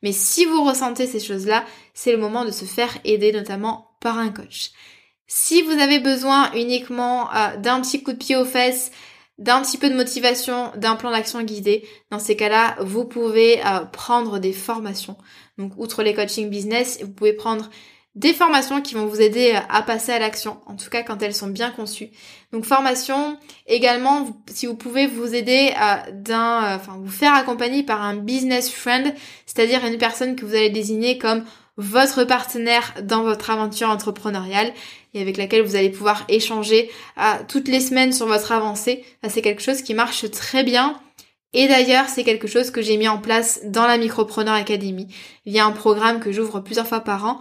Mais 0.03 0.11
si 0.11 0.45
vous 0.45 0.63
ressentez 0.63 1.07
ces 1.07 1.19
choses-là, 1.19 1.65
c'est 1.93 2.11
le 2.11 2.17
moment 2.17 2.45
de 2.45 2.51
se 2.51 2.65
faire 2.65 2.97
aider 3.03 3.31
notamment 3.31 3.91
par 3.99 4.17
un 4.17 4.29
coach. 4.29 4.71
Si 5.27 5.61
vous 5.61 5.71
avez 5.71 5.99
besoin 5.99 6.51
uniquement 6.53 7.33
euh, 7.33 7.57
d'un 7.57 7.81
petit 7.81 8.01
coup 8.01 8.13
de 8.13 8.17
pied 8.17 8.35
aux 8.35 8.45
fesses, 8.45 8.91
d'un 9.37 9.61
petit 9.61 9.77
peu 9.77 9.89
de 9.89 9.95
motivation, 9.95 10.71
d'un 10.75 10.95
plan 10.95 11.11
d'action 11.11 11.41
guidé, 11.43 11.87
dans 12.11 12.19
ces 12.19 12.35
cas-là, 12.35 12.75
vous 12.81 13.05
pouvez 13.05 13.65
euh, 13.65 13.85
prendre 13.85 14.39
des 14.39 14.53
formations. 14.53 15.17
Donc, 15.57 15.73
outre 15.77 16.03
les 16.03 16.13
coaching 16.13 16.49
business, 16.49 16.99
vous 17.01 17.11
pouvez 17.11 17.33
prendre 17.33 17.69
des 18.19 18.33
formations 18.33 18.81
qui 18.81 18.95
vont 18.95 19.05
vous 19.05 19.21
aider 19.21 19.57
à 19.69 19.81
passer 19.81 20.11
à 20.11 20.19
l'action, 20.19 20.57
en 20.65 20.75
tout 20.75 20.89
cas 20.89 21.03
quand 21.03 21.23
elles 21.23 21.33
sont 21.33 21.47
bien 21.47 21.71
conçues. 21.71 22.09
Donc 22.51 22.65
formation, 22.65 23.37
également, 23.65 24.27
si 24.53 24.65
vous 24.65 24.75
pouvez 24.75 25.07
vous 25.07 25.33
aider 25.33 25.71
à 25.79 26.03
d'un, 26.11 26.63
euh, 26.63 26.75
enfin 26.75 26.97
vous 27.01 27.09
faire 27.09 27.33
accompagner 27.33 27.83
par 27.83 28.01
un 28.01 28.17
business 28.17 28.69
friend, 28.69 29.13
c'est-à-dire 29.45 29.85
une 29.85 29.97
personne 29.97 30.35
que 30.35 30.43
vous 30.45 30.53
allez 30.53 30.69
désigner 30.69 31.17
comme 31.17 31.45
votre 31.77 32.25
partenaire 32.25 32.93
dans 33.03 33.23
votre 33.23 33.51
aventure 33.51 33.89
entrepreneuriale 33.89 34.73
et 35.13 35.21
avec 35.21 35.37
laquelle 35.37 35.61
vous 35.61 35.77
allez 35.77 35.89
pouvoir 35.89 36.25
échanger 36.27 36.91
euh, 37.17 37.21
toutes 37.47 37.69
les 37.69 37.79
semaines 37.79 38.11
sur 38.11 38.25
votre 38.25 38.51
avancée. 38.51 39.05
C'est 39.29 39.41
quelque 39.41 39.61
chose 39.61 39.81
qui 39.81 39.93
marche 39.93 40.29
très 40.29 40.65
bien. 40.65 40.99
Et 41.53 41.69
d'ailleurs, 41.69 42.09
c'est 42.09 42.25
quelque 42.25 42.47
chose 42.47 42.69
que 42.69 42.81
j'ai 42.81 42.97
mis 42.97 43.07
en 43.07 43.17
place 43.17 43.61
dans 43.63 43.87
la 43.87 43.97
Micropreneur 43.97 44.53
Academy. 44.53 45.07
Il 45.45 45.53
y 45.53 45.59
a 45.59 45.65
un 45.65 45.71
programme 45.71 46.19
que 46.19 46.33
j'ouvre 46.33 46.59
plusieurs 46.59 46.85
fois 46.85 46.99
par 46.99 47.25
an 47.25 47.39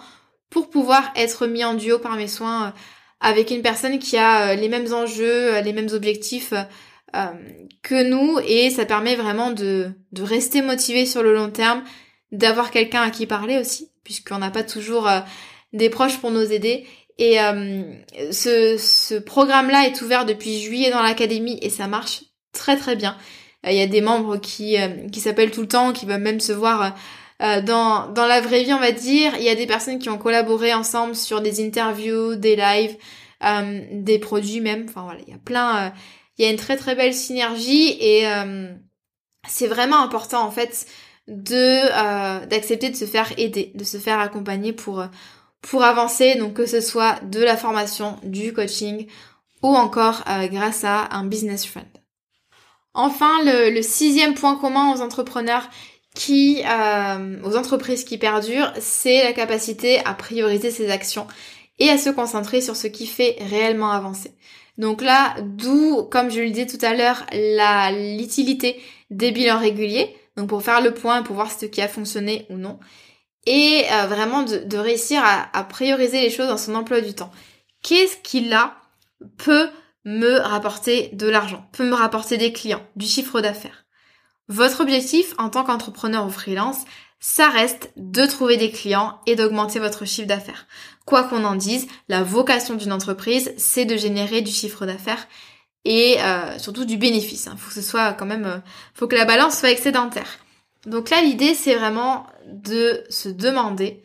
pour 0.50 0.70
pouvoir 0.70 1.12
être 1.16 1.46
mis 1.46 1.64
en 1.64 1.74
duo 1.74 1.98
par 1.98 2.16
mes 2.16 2.28
soins 2.28 2.68
euh, 2.68 2.70
avec 3.20 3.50
une 3.50 3.62
personne 3.62 3.98
qui 3.98 4.16
a 4.16 4.50
euh, 4.50 4.54
les 4.54 4.68
mêmes 4.68 4.92
enjeux, 4.92 5.56
euh, 5.56 5.60
les 5.60 5.72
mêmes 5.72 5.90
objectifs 5.92 6.54
que 7.82 8.02
nous 8.02 8.38
et 8.46 8.68
ça 8.68 8.84
permet 8.84 9.16
vraiment 9.16 9.50
de, 9.50 9.90
de 10.12 10.22
rester 10.22 10.60
motivé 10.60 11.06
sur 11.06 11.22
le 11.22 11.34
long 11.34 11.48
terme, 11.50 11.82
d'avoir 12.32 12.70
quelqu'un 12.70 13.00
à 13.00 13.10
qui 13.10 13.24
parler 13.24 13.56
aussi, 13.56 13.90
puisqu'on 14.04 14.36
n'a 14.36 14.50
pas 14.50 14.62
toujours 14.62 15.08
des 15.72 15.88
proches 15.88 16.18
pour 16.18 16.30
nous 16.30 16.52
aider. 16.52 16.84
Et 17.16 17.38
ce, 18.30 18.76
ce 18.76 19.14
programme-là 19.14 19.86
est 19.86 20.02
ouvert 20.02 20.26
depuis 20.26 20.60
juillet 20.60 20.90
dans 20.90 21.00
l'académie 21.00 21.58
et 21.62 21.70
ça 21.70 21.86
marche 21.86 22.24
très 22.52 22.76
très 22.76 22.94
bien. 22.94 23.16
Il 23.64 23.72
y 23.72 23.80
a 23.80 23.86
des 23.86 24.02
membres 24.02 24.36
qui, 24.36 24.76
qui 25.10 25.20
s'appellent 25.20 25.50
tout 25.50 25.62
le 25.62 25.68
temps, 25.68 25.94
qui 25.94 26.04
veulent 26.04 26.20
même 26.20 26.40
se 26.40 26.52
voir 26.52 26.94
euh, 27.40 27.62
dans, 27.62 28.08
dans 28.08 28.26
la 28.26 28.40
vraie 28.40 28.64
vie, 28.64 28.72
on 28.72 28.80
va 28.80 28.90
dire, 28.90 29.36
il 29.36 29.44
y 29.44 29.48
a 29.48 29.54
des 29.54 29.66
personnes 29.66 30.00
qui 30.00 30.08
ont 30.08 30.18
collaboré 30.18 30.74
ensemble 30.74 31.14
sur 31.14 31.40
des 31.40 31.64
interviews, 31.64 32.34
des 32.34 32.56
lives, 32.56 32.96
euh, 33.44 33.80
des 33.92 34.18
produits 34.18 34.60
même. 34.60 34.86
Enfin 34.88 35.02
voilà, 35.02 35.20
il 35.26 35.32
y 35.32 35.36
a 35.36 35.38
plein, 35.38 35.86
euh, 35.86 35.90
il 36.36 36.44
y 36.44 36.48
a 36.48 36.50
une 36.50 36.56
très 36.56 36.76
très 36.76 36.96
belle 36.96 37.14
synergie 37.14 37.96
et 38.00 38.24
c'est 39.48 39.66
vraiment 39.66 40.02
important 40.02 40.42
en 40.42 40.50
fait 40.50 40.86
de 41.26 42.46
d'accepter 42.46 42.90
de 42.90 42.96
se 42.96 43.04
faire 43.04 43.32
aider, 43.38 43.72
de 43.74 43.84
se 43.84 43.98
faire 43.98 44.20
accompagner 44.20 44.72
pour 44.72 45.04
pour 45.62 45.82
avancer. 45.84 46.36
Donc 46.36 46.54
que 46.54 46.66
ce 46.66 46.80
soit 46.80 47.20
de 47.24 47.40
la 47.40 47.56
formation, 47.56 48.18
du 48.22 48.52
coaching 48.52 49.06
ou 49.62 49.68
encore 49.68 50.22
grâce 50.50 50.84
à 50.84 51.08
un 51.10 51.24
business 51.24 51.66
friend. 51.66 51.88
Enfin, 52.94 53.44
le, 53.44 53.70
le, 53.70 53.82
sixième 53.82 54.34
point 54.34 54.56
commun 54.56 54.92
aux 54.92 55.00
entrepreneurs 55.02 55.68
qui, 56.18 56.64
euh, 56.68 57.36
aux 57.44 57.56
entreprises 57.56 58.02
qui 58.02 58.18
perdurent, 58.18 58.72
c'est 58.80 59.22
la 59.22 59.32
capacité 59.32 60.00
à 60.04 60.14
prioriser 60.14 60.72
ses 60.72 60.90
actions 60.90 61.28
et 61.78 61.90
à 61.90 61.96
se 61.96 62.10
concentrer 62.10 62.60
sur 62.60 62.74
ce 62.74 62.88
qui 62.88 63.06
fait 63.06 63.36
réellement 63.38 63.92
avancer. 63.92 64.32
Donc 64.78 65.00
là, 65.00 65.36
d'où, 65.40 66.02
comme 66.10 66.28
je 66.28 66.40
le 66.40 66.50
disais 66.50 66.66
tout 66.66 66.84
à 66.84 66.94
l'heure, 66.94 67.24
la 67.32 67.92
l'utilité 67.92 68.82
des 69.10 69.30
bilans 69.30 69.60
réguliers, 69.60 70.12
donc 70.36 70.48
pour 70.48 70.60
faire 70.60 70.80
le 70.80 70.92
point, 70.92 71.22
pour 71.22 71.36
voir 71.36 71.52
ce 71.52 71.66
qui 71.66 71.80
a 71.80 71.86
fonctionné 71.86 72.46
ou 72.50 72.56
non, 72.56 72.80
et 73.46 73.84
euh, 73.92 74.08
vraiment 74.08 74.42
de, 74.42 74.76
réussir 74.76 75.22
à, 75.22 75.56
à, 75.56 75.62
prioriser 75.62 76.20
les 76.20 76.30
choses 76.30 76.48
dans 76.48 76.56
son 76.56 76.74
emploi 76.74 77.00
du 77.00 77.14
temps. 77.14 77.30
Qu'est-ce 77.84 78.16
qui 78.24 78.40
là 78.40 78.74
peut 79.36 79.68
me 80.04 80.38
rapporter 80.38 81.10
de 81.12 81.28
l'argent, 81.28 81.64
peut 81.70 81.88
me 81.88 81.94
rapporter 81.94 82.38
des 82.38 82.52
clients, 82.52 82.82
du 82.96 83.06
chiffre 83.06 83.40
d'affaires? 83.40 83.84
Votre 84.48 84.80
objectif 84.80 85.34
en 85.38 85.50
tant 85.50 85.64
qu'entrepreneur 85.64 86.26
ou 86.26 86.30
freelance, 86.30 86.78
ça 87.20 87.48
reste 87.48 87.90
de 87.96 88.24
trouver 88.26 88.56
des 88.56 88.70
clients 88.70 89.18
et 89.26 89.36
d'augmenter 89.36 89.78
votre 89.78 90.04
chiffre 90.04 90.28
d'affaires. 90.28 90.66
Quoi 91.04 91.24
qu'on 91.24 91.44
en 91.44 91.56
dise, 91.56 91.86
la 92.08 92.22
vocation 92.22 92.74
d'une 92.74 92.92
entreprise, 92.92 93.52
c'est 93.56 93.84
de 93.84 93.96
générer 93.96 94.40
du 94.40 94.52
chiffre 94.52 94.86
d'affaires 94.86 95.26
et 95.84 96.16
euh, 96.20 96.58
surtout 96.58 96.84
du 96.84 96.96
bénéfice. 96.96 97.46
Il 97.46 97.48
hein. 97.50 97.56
faut 97.58 97.68
que 97.68 97.74
ce 97.74 97.82
soit 97.82 98.12
quand 98.12 98.26
même, 98.26 98.44
euh, 98.44 98.58
faut 98.94 99.08
que 99.08 99.16
la 99.16 99.24
balance 99.24 99.58
soit 99.58 99.70
excédentaire. 99.70 100.38
Donc 100.86 101.10
là, 101.10 101.22
l'idée, 101.22 101.54
c'est 101.54 101.74
vraiment 101.74 102.26
de 102.46 103.04
se 103.10 103.28
demander, 103.28 104.02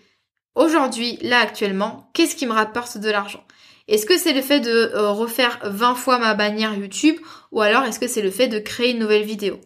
aujourd'hui, 0.56 1.18
là 1.22 1.40
actuellement, 1.40 2.10
qu'est-ce 2.14 2.36
qui 2.36 2.48
me 2.48 2.54
rapporte 2.54 2.98
de 2.98 3.10
l'argent? 3.10 3.44
Est-ce 3.88 4.06
que 4.06 4.18
c'est 4.18 4.34
le 4.34 4.42
fait 4.42 4.62
de 4.62 4.92
euh, 4.96 5.12
refaire 5.12 5.60
20 5.64 5.96
fois 5.96 6.18
ma 6.18 6.34
bannière 6.34 6.74
YouTube 6.74 7.18
ou 7.52 7.62
alors 7.62 7.84
est-ce 7.84 8.00
que 8.00 8.08
c'est 8.08 8.22
le 8.22 8.32
fait 8.32 8.48
de 8.48 8.60
créer 8.60 8.92
une 8.92 9.00
nouvelle 9.00 9.24
vidéo? 9.24 9.60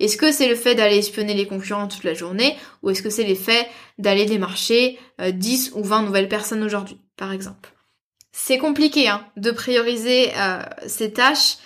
Est-ce 0.00 0.16
que 0.16 0.32
c'est 0.32 0.48
le 0.48 0.56
fait 0.56 0.74
d'aller 0.74 0.96
espionner 0.96 1.34
les 1.34 1.46
concurrents 1.46 1.88
toute 1.88 2.04
la 2.04 2.14
journée 2.14 2.56
ou 2.82 2.90
est-ce 2.90 3.02
que 3.02 3.10
c'est 3.10 3.24
l'effet 3.24 3.68
d'aller 3.98 4.24
démarcher 4.24 4.98
10 5.22 5.72
euh, 5.74 5.78
ou 5.78 5.84
20 5.84 6.02
nouvelles 6.02 6.28
personnes 6.28 6.62
aujourd'hui, 6.62 6.98
par 7.16 7.32
exemple? 7.32 7.72
C'est 8.32 8.58
compliqué 8.58 9.08
hein, 9.08 9.26
de 9.36 9.50
prioriser 9.50 10.32
euh, 10.36 10.62
ces 10.86 11.12
tâches, 11.12 11.58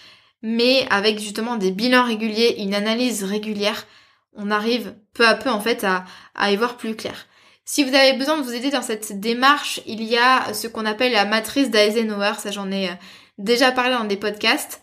mais 0.43 0.87
avec 0.91 1.21
justement 1.21 1.57
des 1.57 1.71
bilans 1.71 2.05
réguliers, 2.05 2.57
une 2.59 2.75
analyse 2.75 3.23
régulière, 3.23 3.87
on 4.35 4.51
arrive 4.51 4.95
peu 5.13 5.27
à 5.27 5.35
peu 5.35 5.51
en 5.51 5.61
fait 5.61 5.85
à, 5.85 6.05
à 6.35 6.51
y 6.51 6.57
voir 6.57 6.77
plus 6.77 6.97
clair. 6.97 7.27
Si 7.65 7.85
vous 7.85 7.95
avez 7.95 8.13
besoin 8.15 8.37
de 8.37 8.43
vous 8.43 8.53
aider 8.53 8.71
dans 8.71 8.83
cette 8.83 9.21
démarche, 9.21 9.81
il 9.87 10.03
y 10.03 10.19
a 10.19 10.53
ce 10.53 10.67
qu'on 10.67 10.85
appelle 10.85 11.13
la 11.13 11.25
matrice 11.25 11.71
d'Eisenhower, 11.71 12.35
ça 12.39 12.51
j'en 12.51 12.71
ai 12.71 12.91
euh, 12.91 12.95
déjà 13.39 13.73
parlé 13.73 13.95
dans 13.95 14.05
des 14.05 14.17
podcasts. 14.17 14.83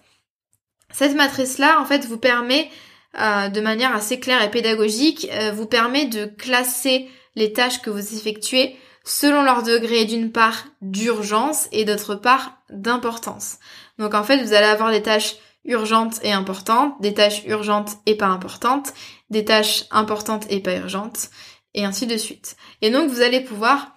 Cette 0.92 1.16
matrice-là, 1.16 1.80
en 1.80 1.86
fait, 1.86 2.06
vous 2.06 2.18
permet 2.18 2.70
euh, 3.20 3.50
de 3.50 3.62
manière 3.62 3.94
assez 3.94 4.20
claire 4.20 4.42
et 4.42 4.52
pédagogique, 4.52 5.28
euh, 5.32 5.52
vous 5.52 5.66
permet 5.66 6.06
de 6.06 6.26
classer 6.26 7.10
les 7.36 7.54
tâches 7.54 7.82
que 7.82 7.90
vous 7.90 8.16
effectuez 8.16 8.78
selon 9.04 9.42
leur 9.42 9.64
degré 9.64 10.06
d'une 10.06 10.32
part 10.32 10.66
d'urgence 10.82 11.68
et 11.72 11.86
d'autre 11.86 12.16
part 12.16 12.58
d'importance. 12.70 13.58
Donc 13.98 14.14
en 14.14 14.24
fait, 14.24 14.44
vous 14.44 14.54
allez 14.54 14.68
avoir 14.68 14.92
des 14.92 15.02
tâches 15.02 15.36
urgentes 15.66 16.20
et 16.24 16.32
importantes, 16.32 17.00
des 17.02 17.14
tâches 17.14 17.44
urgentes 17.46 17.98
et 18.06 18.16
pas 18.16 18.28
importantes, 18.28 18.94
des 19.30 19.46
tâches 19.46 19.86
importantes 19.92 20.46
et 20.50 20.60
pas 20.60 20.76
urgentes, 20.76 21.30
et 21.74 21.86
ainsi 21.86 22.08
de 22.08 22.18
suite. 22.18 22.56
Et 22.82 22.92
donc 22.92 23.10
vous 23.10 23.22
allez 23.22 23.42
pouvoir, 23.42 23.96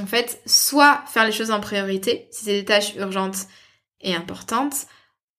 en 0.00 0.06
fait, 0.06 0.40
soit 0.46 1.02
faire 1.06 1.24
les 1.24 1.32
choses 1.32 1.50
en 1.50 1.60
priorité, 1.60 2.28
si 2.30 2.44
c'est 2.44 2.60
des 2.60 2.64
tâches 2.64 2.94
urgentes 2.96 3.46
et 4.00 4.14
importantes, 4.14 4.86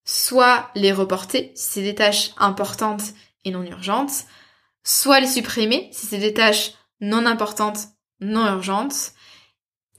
soit 0.07 0.69
les 0.73 0.93
reporter 0.93 1.51
si 1.53 1.73
c'est 1.73 1.81
des 1.83 1.93
tâches 1.93 2.31
importantes 2.37 3.03
et 3.43 3.51
non 3.51 3.63
urgentes, 3.63 4.23
soit 4.83 5.19
les 5.19 5.27
supprimer 5.27 5.89
si 5.91 6.07
c'est 6.07 6.17
des 6.17 6.33
tâches 6.33 6.71
non 7.01 7.25
importantes, 7.27 7.79
non 8.21 8.47
urgentes, 8.47 9.11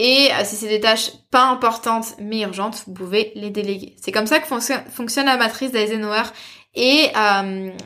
Et 0.00 0.30
si 0.44 0.56
c'est 0.56 0.68
des 0.68 0.80
tâches 0.80 1.10
pas 1.30 1.44
importantes 1.44 2.14
mais 2.20 2.40
urgentes, 2.40 2.84
vous 2.86 2.94
pouvez 2.94 3.32
les 3.34 3.50
déléguer. 3.50 3.96
C'est 4.00 4.12
comme 4.12 4.26
ça 4.26 4.40
que 4.40 4.46
fonctionne 4.46 5.26
la 5.26 5.36
matrice 5.36 5.72
d'Eisenhower 5.72 6.22
et 6.74 7.10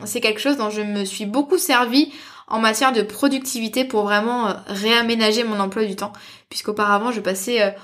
c'est 0.05 0.21
quelque 0.21 0.39
chose 0.39 0.57
dont 0.57 0.69
je 0.69 0.81
me 0.81 1.03
suis 1.03 1.25
beaucoup 1.25 1.57
servi 1.57 2.13
en 2.47 2.59
matière 2.59 2.93
de 2.93 3.01
productivité 3.01 3.83
pour 3.83 4.03
vraiment 4.03 4.55
réaménager 4.67 5.43
mon 5.43 5.59
emploi 5.59 5.85
du 5.85 5.95
temps 5.97 6.13
puisqu'auparavant 6.49 7.11
je 7.11 7.19
passais 7.19 7.75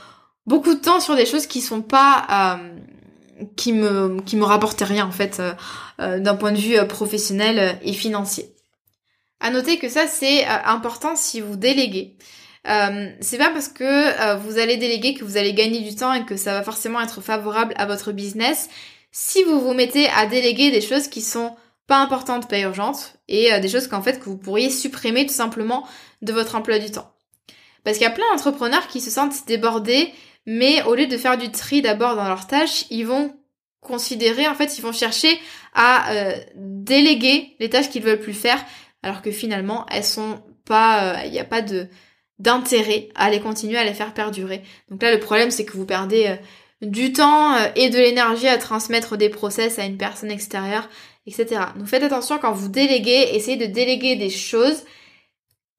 beaucoup 0.45 0.75
de 0.75 0.80
temps 0.80 1.02
sur 1.02 1.15
des 1.15 1.25
choses 1.25 1.45
qui 1.45 1.60
sont 1.60 1.82
pas 1.82 2.60
qui 3.56 3.73
me 3.73 4.21
qui 4.21 4.36
me 4.36 4.43
rapportaient 4.43 4.86
rien 4.86 5.06
en 5.06 5.12
fait 5.12 5.41
d'un 5.97 6.36
point 6.36 6.52
de 6.52 6.58
vue 6.58 6.78
professionnel 6.88 7.80
et 7.84 7.93
financier. 7.93 8.54
À 9.39 9.52
noter 9.52 9.78
que 9.80 9.89
ça 9.89 10.08
c'est 10.08 10.45
euh, 10.45 10.58
important 10.65 11.15
si 11.15 11.39
vous 11.41 11.56
déléguez. 11.56 12.17
Euh, 12.67 13.10
c'est 13.21 13.38
pas 13.38 13.52
parce 13.52 13.69
que 13.69 13.84
euh, 13.84 14.36
vous 14.36 14.58
allez 14.58 14.75
déléguer 14.75 15.13
que 15.13 15.23
vous 15.23 15.38
allez 15.38 15.54
gagner 15.54 15.80
du 15.80 15.95
temps 15.95 16.13
et 16.13 16.25
que 16.25 16.36
ça 16.36 16.54
va 16.54 16.63
forcément 16.63 16.99
être 16.99 17.21
favorable 17.21 17.73
à 17.78 17.86
votre 17.86 18.12
business. 18.12 18.69
Si 19.12 19.43
vous 19.43 19.62
vous 19.62 19.73
mettez 19.73 20.10
à 20.10 20.25
déléguer 20.25 20.71
des 20.71 20.82
choses 20.82 21.08
qui 21.08 21.21
sont 21.21 21.56
pas 21.88 21.97
importantes, 21.97 22.49
pas 22.49 22.60
urgentes, 22.60 23.15
et 23.28 23.60
des 23.60 23.69
choses 23.69 23.88
qu'en 23.88 24.04
fait 24.04 24.19
que 24.19 24.25
vous 24.25 24.38
pourriez 24.38 24.69
supprimer 24.69 25.25
tout 25.25 25.34
simplement 25.34 25.88
de 26.21 26.32
votre 26.32 26.54
emploi 26.54 26.78
du 26.78 26.91
temps. 26.91 27.12
Parce 27.84 27.97
qu'il 27.97 28.06
y 28.06 28.10
a 28.10 28.13
plein 28.13 28.25
d'entrepreneurs 28.32 28.88
qui 28.88 29.02
se 29.02 29.10
sentent 29.10 29.47
débordés, 29.47 30.13
mais 30.52 30.82
au 30.84 30.96
lieu 30.96 31.08
de 31.08 31.18
faire 31.18 31.38
du 31.38 31.52
tri 31.52 31.82
d'abord 31.82 32.16
dans 32.16 32.28
leurs 32.28 32.48
tâches, 32.48 32.86
ils 32.90 33.06
vont 33.06 33.36
considérer, 33.82 34.48
en 34.48 34.56
fait, 34.56 34.78
ils 34.78 34.82
vont 34.82 34.92
chercher 34.92 35.40
à 35.74 36.12
déléguer 36.56 37.56
les 37.60 37.70
tâches 37.70 37.90
qu'ils 37.90 38.04
veulent 38.04 38.20
plus 38.20 38.34
faire 38.34 38.64
alors 39.04 39.22
que 39.22 39.32
finalement 39.32 39.86
elles 39.92 40.04
sont 40.04 40.42
pas, 40.66 41.24
il 41.24 41.28
euh, 41.28 41.32
n'y 41.32 41.40
a 41.40 41.46
pas 41.46 41.62
de 41.62 41.88
d'intérêt 42.38 43.10
à 43.16 43.30
les 43.30 43.42
continuer 43.42 43.78
à 43.78 43.84
les 43.84 43.94
faire 43.94 44.14
perdurer. 44.14 44.62
Donc 44.90 45.04
là 45.04 45.14
le 45.14 45.20
problème 45.20 45.52
c'est 45.52 45.66
que 45.66 45.74
vous 45.74 45.86
perdez 45.86 46.28
euh, 46.28 46.36
du 46.88 47.12
temps 47.12 47.56
euh, 47.56 47.68
et 47.76 47.90
de 47.90 47.98
l'énergie 47.98 48.48
à 48.48 48.58
transmettre 48.58 49.18
des 49.18 49.30
process 49.30 49.78
à 49.78 49.86
une 49.86 49.98
personne 49.98 50.32
extérieure, 50.32 50.88
etc. 51.26 51.62
Donc 51.76 51.88
faites 51.88 52.04
attention 52.04 52.38
quand 52.38 52.54
vous 52.54 52.70
déléguez, 52.70 53.30
essayez 53.34 53.58
de 53.58 53.66
déléguer 53.66 54.16
des 54.16 54.30
choses 54.30 54.84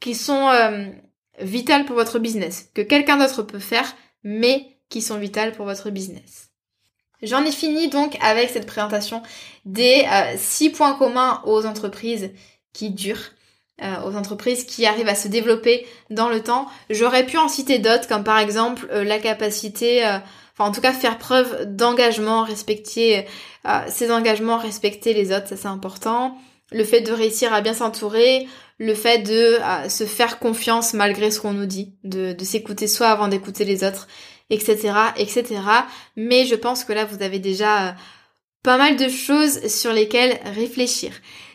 qui 0.01 0.15
sont 0.15 0.49
vitales 1.41 1.85
pour 1.85 1.95
votre 1.95 2.19
business, 2.19 2.71
que 2.75 2.81
quelqu'un 2.81 3.19
d'autre 3.19 3.43
peut 3.43 3.59
faire, 3.59 3.95
mais 4.23 4.77
qui 4.89 5.03
sont 5.03 5.19
vitales 5.19 5.53
pour 5.53 5.67
votre 5.67 5.91
business. 5.91 6.51
J'en 7.23 7.45
ai 7.45 7.53
fini 7.53 7.89
donc 7.89 8.17
avec 8.23 8.51
cette 8.51 8.67
présentation 8.67 9.23
des 9.67 10.07
six 10.37 10.71
points 10.71 10.95
communs 10.95 11.43
aux 11.45 11.67
entreprises 11.67 12.31
qui 12.73 12.91
durent. 12.91 13.31
Euh, 13.83 14.03
aux 14.05 14.15
entreprises 14.15 14.65
qui 14.65 14.85
arrivent 14.85 15.09
à 15.09 15.15
se 15.15 15.27
développer 15.27 15.87
dans 16.11 16.29
le 16.29 16.43
temps. 16.43 16.67
J'aurais 16.91 17.25
pu 17.25 17.39
en 17.39 17.49
citer 17.49 17.79
d'autres, 17.79 18.07
comme 18.07 18.25
par 18.25 18.39
exemple 18.39 18.87
euh, 18.91 19.05
la 19.05 19.19
capacité, 19.19 20.07
euh, 20.07 20.19
enfin 20.53 20.69
en 20.69 20.71
tout 20.71 20.83
cas 20.83 20.93
faire 20.93 21.17
preuve 21.17 21.65
d'engagement, 21.65 22.45
respecter 22.45 23.25
ses 23.89 24.11
engagements, 24.11 24.59
respecter 24.59 25.15
les 25.15 25.33
autres, 25.33 25.49
ça 25.49 25.57
c'est 25.57 25.67
important. 25.67 26.37
Le 26.73 26.85
fait 26.85 27.01
de 27.01 27.13
réussir 27.13 27.53
à 27.53 27.61
bien 27.61 27.75
s'entourer, 27.75 28.47
le 28.79 28.95
fait 28.95 29.19
de 29.19 29.59
se 29.89 30.05
faire 30.05 30.39
confiance 30.39 30.95
malgré 30.95 31.31
ce 31.31 31.41
qu'on 31.41 31.53
nous 31.53 31.67
dit, 31.67 31.95
de, 32.05 32.35
s'écouter 32.43 32.87
soi 32.87 33.09
avant 33.09 33.29
d'écouter 33.29 33.65
les 33.65 33.85
autres, 33.85 34.09
etc., 34.51 34.93
etc. 35.17 35.45
Mais 36.17 36.47
je 36.47 36.55
pense 36.55 36.85
que 36.85 36.93
là 36.93 37.05
vous 37.05 37.23
avez 37.23 37.39
déjà 37.39 37.97
pas 38.63 38.79
mal 38.79 38.97
de 38.97 39.09
choses 39.09 39.67
sur 39.67 39.93
lesquelles 39.93 40.39
réfléchir. 40.55 41.13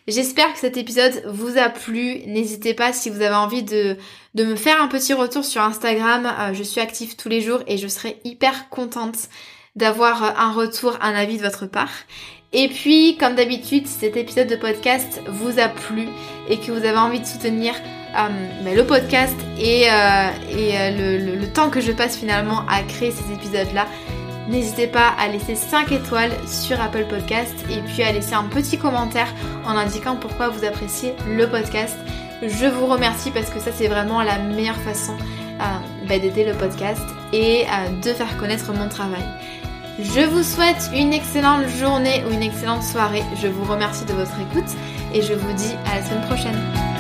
J'espère 0.08 0.54
que 0.54 0.60
cet 0.60 0.78
épisode 0.78 1.24
vous 1.26 1.58
a 1.58 1.70
plu. 1.70 2.20
N'hésitez 2.28 2.76
pas 2.76 2.94
si 2.94 3.10
vous 3.10 3.22
avez 3.22 3.36
envie 3.36 3.64
de, 3.64 3.98
de 4.36 4.44
me 4.44 4.56
faire 4.56 4.80
un 4.80 4.88
petit 4.88 5.14
retour 5.14 5.44
sur 5.44 5.64
Instagram. 5.64 6.32
Euh, 6.40 6.54
je 6.54 6.62
suis 6.62 6.80
active 6.80 7.16
tous 7.16 7.28
les 7.28 7.42
jours 7.42 7.62
et 7.66 7.78
je 7.78 7.88
serai 7.88 8.20
hyper 8.24 8.70
contente 8.70 9.18
d'avoir 9.76 10.24
euh, 10.24 10.30
un 10.38 10.52
retour, 10.52 10.98
un 11.02 11.16
avis 11.16 11.38
de 11.38 11.44
votre 11.44 11.66
part. 11.66 11.92
Et 12.54 12.70
puis, 12.70 13.18
comme 13.18 13.36
d'habitude, 13.36 13.88
si 13.88 14.00
cet 14.00 14.18
épisode 14.18 14.48
de 14.48 14.56
podcast 14.56 15.22
vous 15.28 15.60
a 15.60 15.68
plu 15.68 16.08
et 16.50 16.58
que 16.58 16.72
vous 16.72 16.86
avez 16.86 16.98
envie 16.98 17.20
de 17.20 17.26
soutenir 17.26 17.74
euh, 17.74 18.28
ben, 18.64 18.76
le 18.76 18.86
podcast 18.86 19.36
et, 19.60 19.84
et 19.84 20.92
le, 20.92 21.36
le 21.36 21.48
temps 21.48 21.70
que 21.70 21.82
je 21.82 21.92
passe 21.92 22.18
finalement 22.18 22.62
à 22.70 22.82
créer 22.84 23.12
ces 23.12 23.34
épisodes-là, 23.34 23.88
N'hésitez 24.48 24.86
pas 24.86 25.14
à 25.18 25.28
laisser 25.28 25.56
5 25.56 25.92
étoiles 25.92 26.32
sur 26.48 26.80
Apple 26.80 27.06
Podcast 27.10 27.54
et 27.70 27.82
puis 27.82 28.04
à 28.04 28.12
laisser 28.12 28.36
un 28.36 28.44
petit 28.44 28.78
commentaire 28.78 29.28
en 29.66 29.72
indiquant 29.72 30.16
pourquoi 30.16 30.50
vous 30.50 30.64
appréciez 30.66 31.14
le 31.28 31.50
podcast. 31.50 31.96
Je 32.44 32.68
vous 32.68 32.86
remercie 32.86 33.32
parce 33.32 33.50
que 33.50 33.60
ça 33.60 33.72
c'est 33.74 33.88
vraiment 33.88 34.22
la 34.22 34.38
meilleure 34.38 34.80
façon 34.82 35.14
euh, 35.14 36.08
bah, 36.08 36.20
d'aider 36.20 36.46
le 36.46 36.54
podcast 36.54 37.02
et 37.34 37.64
euh, 37.64 38.02
de 38.02 38.14
faire 38.14 38.38
connaître 38.38 38.72
mon 38.72 38.88
travail. 38.88 39.24
Je 39.98 40.26
vous 40.28 40.44
souhaite 40.44 40.90
une 40.94 41.14
excellente 41.14 41.68
journée 41.80 42.22
ou 42.26 42.34
une 42.34 42.44
excellente 42.44 42.84
soirée. 42.84 43.24
Je 43.42 43.48
vous 43.48 43.64
remercie 43.64 44.04
de 44.04 44.12
votre 44.12 44.38
écoute 44.42 44.70
et 45.14 45.22
je 45.22 45.34
vous 45.34 45.54
dis 45.54 45.74
à 45.86 45.96
la 45.96 46.04
semaine 46.04 46.26
prochaine. 46.26 46.95